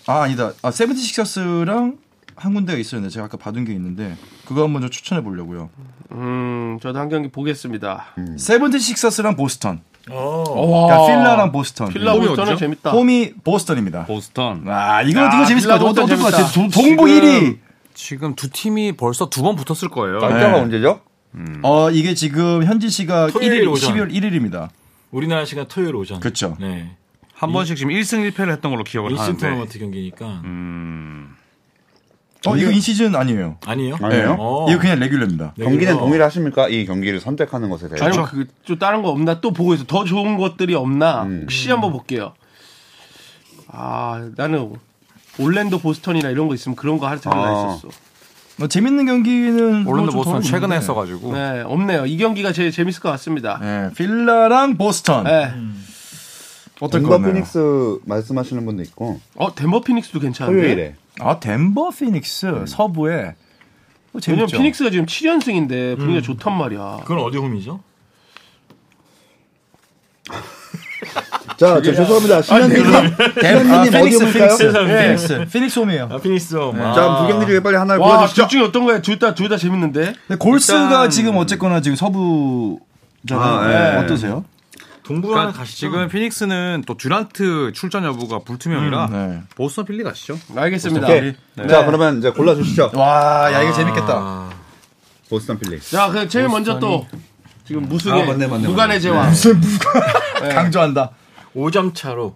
[0.08, 0.52] 아, 아니다.
[0.62, 1.98] 아, 세븐티식서스랑
[2.36, 5.70] 한 군데가 있었는데, 제가 아까 받은 게 있는데, 그거 한번 좀 추천해 보려고요.
[6.12, 8.08] 음, 저도 한 경기 보겠습니다.
[8.38, 9.82] 세븐티식서스랑 보스턴.
[10.10, 10.44] 어.
[10.88, 11.88] 그러니까 필라랑 보스턴.
[11.90, 12.58] 필라 보스턴은?
[12.58, 12.92] 재밌다.
[12.92, 14.06] 홈이 보스턴입니다.
[14.06, 15.90] 보스턴 아, 이거, 야, 이거 재밌을 것 같아.
[15.90, 16.46] 어떨 것 같아.
[16.52, 17.58] 동- 동부 지금- 1위.
[17.94, 20.20] 지금 두 팀이 벌써 두 번 붙었을 거예요.
[20.20, 20.60] 날짜가 네.
[20.60, 21.00] 언제죠?
[21.62, 23.94] 어, 이게 지금 현지 시각 토요일 1일, 오전.
[23.96, 24.70] 12월 1일입니다.
[25.12, 26.58] 우리나라 시간 토요일 오전 그쵸.
[26.60, 26.96] 네
[27.44, 31.36] 한 번씩 지금 1승 1패를 했던 걸로 기억을 인신 하는데 토너먼트 경기니까 음,
[32.46, 33.58] 어, 이거 in season 아니에요.
[33.66, 33.98] 아니에요?
[34.02, 34.36] 아니에요?
[34.40, 34.66] 어.
[34.70, 35.54] 이거 그냥 레귤러입니다.
[35.56, 36.68] 네, 경기는 동일하십니까?
[36.70, 38.06] 이 경기를 선택하는 것에 대해서.
[38.06, 39.84] 아니면 그 좀 다른 거 없나 또 보고 있어.
[39.86, 42.34] 더 좋은 것들이 없나 혹시 한번 볼게요.
[43.68, 44.74] 아 나는
[45.40, 47.76] 올랜도 보스턴이나 이런 거 있으면 그런 거 할 생각 아.
[47.78, 47.90] 있었어.
[48.58, 50.76] 뭐 재밌는 경기는 올랜도 보스턴 더 최근에 있는데.
[50.76, 52.06] 했어가지고 네 없네요.
[52.06, 53.58] 이 경기가 제일 재밌을 것 같습니다.
[53.62, 55.24] 네, 필라랑 보스턴.
[55.24, 55.52] 네.
[56.80, 57.28] 어떨 것 덴버?
[57.32, 60.62] 피닉스 말씀하시는 분도 있고 어 덴버 피닉스도 괜찮은데.
[60.62, 63.36] 토요일에 아 덴버 피닉스 서부에
[64.14, 64.48] 어, 왜냐면.
[64.48, 67.00] 피닉스가 지금 7연승인데 분위기가 좋단 말이야.
[67.06, 67.80] 그건 어디 홈이죠?
[71.58, 72.42] 자, 저 죄송합니다.
[72.42, 74.58] 신현님, 덴- 아, 신현님 어디 피닉스 올까요?
[74.58, 76.10] 피닉스 피닉스 피닉스 홈이에요.
[76.12, 76.82] 아 피닉스 홈.
[76.82, 76.94] 아.
[76.94, 78.42] 자, 두 경기 중에 빨리 하나를 와, 보여주시죠.
[78.44, 79.02] 둘 중에 어떤 거야?
[79.02, 80.14] 둘다 둘 다 재밌는데.
[80.40, 82.80] 골스가 일단- 지금 어쨌거나 지금 서부
[83.28, 83.44] 잖아요.
[83.46, 83.98] 아, 네.
[84.04, 84.46] 어떠세요?
[85.04, 85.78] 동부 하나 그러니까 가시죠.
[85.78, 89.42] 지금 피닉스는 또 듀란트 출전 여부가 불투명이라 네.
[89.56, 90.40] 보스턴 필리 가시죠.
[90.56, 91.08] 알겠습니다.
[91.08, 91.34] 오케이.
[91.70, 92.92] 자, 그러면 이제 골라 주시죠.
[92.96, 94.08] 와, 야 이거 재밌겠다.
[94.16, 94.50] 아,
[95.30, 95.80] 보스턴 필리.
[95.82, 97.06] 자, 그 제일 먼저 또
[97.66, 99.32] 지금 무승의 아, 맞네, 맞네, 무관의 제왕.
[100.54, 101.12] 강조한다.
[101.56, 102.36] 5점 차로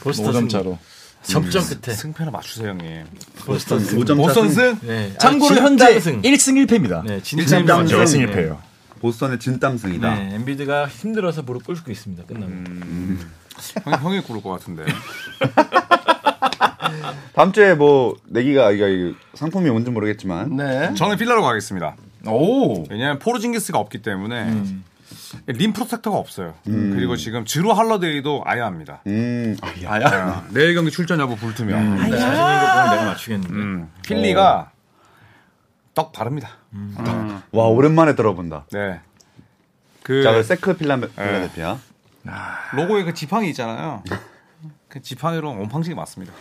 [0.00, 0.78] 보스턴 5점 차로.
[1.22, 3.04] 접전 끝에 승패나 맞추세요, 형님.
[3.44, 3.98] 보스턴 승.
[3.98, 4.76] 5점 보스턴 승.
[4.76, 4.86] 승?
[4.88, 5.12] 네.
[5.18, 6.22] 참고로 아, 현재 진땀승.
[6.22, 7.04] 1승 1패입니다.
[7.04, 7.20] 네.
[7.22, 8.67] 진땀 1승 1패예요.
[8.98, 10.14] 보스턴의 진땀승이다.
[10.14, 12.24] 네, 엔비드가 힘들어서 무릎 꿇고 있습니다.
[12.24, 13.18] 끝나면.
[13.84, 14.84] 형이, 형이 고를 것 같은데.
[17.34, 20.94] 다음 주에 뭐 내기가 이거 이거 상품이 뭔지 모르겠지만 네.
[20.94, 21.96] 저는 필라로 가겠습니다.
[22.26, 22.84] 오.
[22.90, 24.62] 왜냐하면 포르징기스가 없기 때문에
[25.46, 26.54] 림 프로텍터가 없어요.
[26.64, 29.00] 그리고 지금 지루 할러데이도 아예 합니다.
[29.06, 29.92] 음, 아, 야.
[29.92, 30.46] 아야.
[30.50, 31.98] 내일 경기 출전 여부 불투명.
[31.98, 33.54] 자신 있는 거 보면 내가 맞추겠는데.
[33.54, 34.70] 음, 필라가
[35.98, 36.50] 떡 바릅니다.
[37.50, 38.66] 와 오랜만에 들어본다.
[38.70, 39.00] 네.
[40.04, 41.76] 그 자, 그 세크 필라 필라델피아.
[42.74, 44.04] 로고에 그 지팡이 있잖아요.
[44.88, 46.32] 그 지팡이로 온팡지게 맞습니다.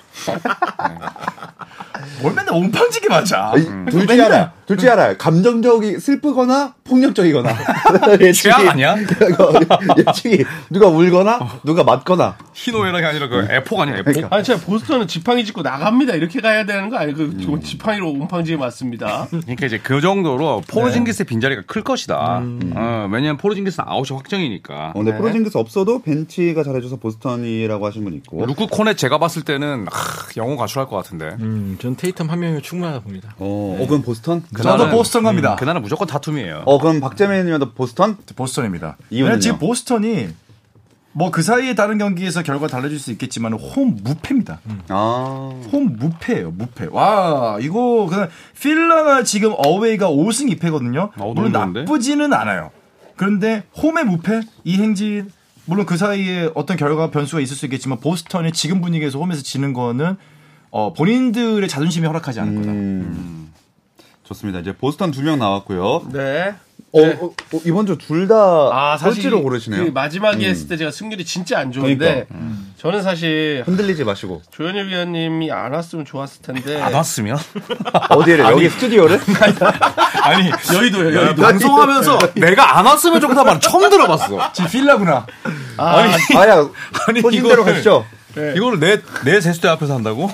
[2.21, 3.51] 뭘 맨날 온팡지게 맞아.
[3.89, 4.53] 둘 중에 하나.
[4.67, 5.17] 둘 중에 하나.
[5.17, 7.49] 감정적이 슬프거나 폭력적이거나.
[8.21, 8.95] 예측이 최악 아니야?
[10.07, 12.35] 예측이 누가 울거나 누가 맞거나.
[12.53, 14.31] 희노애락이 아니라 그 에폭 아니야 에폭?
[14.33, 16.15] 아니, 제가 보스턴은 지팡이 짚고 나갑니다.
[16.15, 17.15] 이렇게 가야 되는 거 아니에요?
[17.15, 19.27] 그저 지팡이로 옴팡지게 맞습니다.
[19.29, 22.41] 그러니까 이제 그 정도로 포르징기스의 빈자리가 클 것이다.
[22.75, 24.91] 어, 왜냐면 포르징기스는 아웃이 확정이니까.
[24.95, 28.45] 어, 근데 포르징기스 없어도 벤치가 잘해줘서 보스턴이라고 하신 분 있고.
[28.45, 31.35] 루크 코넷 제가 봤을 때는 하, 영웅 가출할 것 같은데.
[31.39, 33.35] 음, 전 테이텀 한 명이면 충분하다 봅니다.
[33.37, 34.43] 어, 어 그럼 보스턴?
[34.57, 35.55] 저도 그날은- 보스턴 갑니다.
[35.55, 36.63] 그날은 무조건 다툼이에요.
[36.65, 38.17] 어 그럼 박재민님도 보스턴?
[38.35, 38.97] 보스턴입니다.
[39.09, 39.25] 이유는요?
[39.25, 40.29] 왜냐면 지금 보스턴이
[41.13, 44.59] 뭐 그 사이에 다른 경기에서 결과 달라질 수 있겠지만 홈 무패입니다.
[44.89, 45.49] 아.
[45.71, 46.89] 홈 무패예요, 무패.
[46.91, 48.29] 와, 이거 그냥
[48.61, 51.09] 필라가 지금 어웨이가 5승 2패거든요.
[51.17, 51.79] 어, 물론 너무 좋은데?
[51.81, 52.69] 나쁘지는 않아요.
[53.15, 55.31] 그런데 홈의 무패 이 행진
[55.65, 60.17] 물론 그 사이에 어떤 결과 변수가 있을 수 있겠지만 보스턴이 지금 분위기에서 홈에서 지는 거는
[60.69, 62.71] 어, 본인들의 자존심이 허락하지 않을 거다.
[62.71, 63.51] 음.
[64.23, 64.59] 좋습니다.
[64.59, 66.09] 이제 보스턴 두 명 나왔고요.
[66.13, 66.53] 네.
[67.01, 69.85] 어, 어, 어, 이번 주 둘 다 아, 꼴찌로 이- 고르시네요.
[69.85, 72.35] 그 마지막에 했을 때 제가 승률이 진짜 안 좋은데 그러니까.
[72.77, 74.41] 저는 사실 흔들리지 마시고.
[74.51, 77.37] 조현일 위원님이 안 왔으면 좋았을 텐데 안 왔으면?
[78.09, 78.39] 어디를?
[78.45, 79.19] 여기 스튜디오를?
[80.23, 81.17] 아니 여의도요.
[81.17, 81.41] 야, 여의도.
[81.41, 84.51] 방송하면서 내가 안 왔으면 좋겠다 말은 처음 들어봤어.
[84.53, 85.25] 지금 필라구나.
[85.77, 86.67] 아니, 아야,
[87.07, 88.05] 아니 이거를- 가시죠.
[88.55, 90.29] 이거를 내, 내 제수대 앞에서 한다고?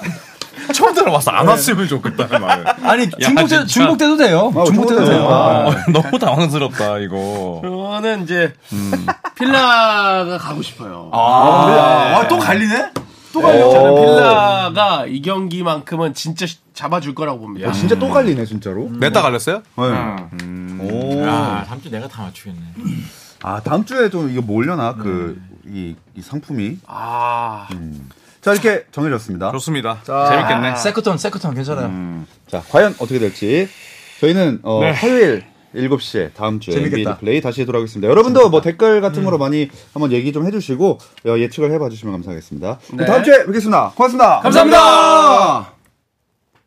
[0.74, 1.32] 처음 들어봤어.
[1.32, 2.66] 안 왔으면 좋겠다는 말을.
[2.88, 3.66] 아니 중복 진짜.
[3.66, 4.51] 중복돼도 돼요.
[4.55, 5.24] 아, 중복돼도 중복돼도 돼요.
[5.26, 7.61] 어, 너무 당황스럽다, 이거.
[7.64, 8.53] 저는 이제
[9.36, 11.09] 필라가 가고 싶어요.
[11.11, 12.91] 아, 와, 또 갈리네?
[13.34, 13.70] 또 갈려.
[13.72, 13.95] 저는 오.
[14.05, 17.72] 필라가 이 경기만큼은 진짜 시- 잡아줄 거라고 봅니다.
[17.72, 18.89] 진짜 또 갈리네, 진짜로.
[18.99, 19.61] 냈다 갈렸어요?
[19.78, 19.84] 네.
[20.80, 21.26] 오.
[21.28, 22.59] 아, 다음 주 내가 다 맞추겠네.
[23.41, 24.95] 아, 다음 주에 좀 이거 뭐 올려나?
[24.95, 26.78] 그, 이, 이 상품이.
[26.88, 27.68] 아,
[28.44, 29.52] 자, 이렇게 정해졌습니다.
[29.54, 30.00] 좋습니다.
[30.04, 30.76] 재밌겠네.
[30.76, 32.26] 세컨턴, 세컨턴 괜찮아요.
[32.48, 33.68] 자, 과연 어떻게 될지.
[34.20, 35.44] 저희는 어, 화요일
[35.76, 37.18] 7시에 다음 주에 재밌겠다.
[37.18, 38.08] 플레이 다시 돌아오겠습니다.
[38.10, 42.80] 여러분도 뭐 댓글 같은 거로 많이 한번 얘기 좀 해주시고 어, 예측을 해봐 주시면 감사하겠습니다.
[42.91, 43.91] 그럼 다음 주에 뵙겠습니다.
[43.96, 44.39] 고맙습니다.
[44.41, 45.72] 감사합니다.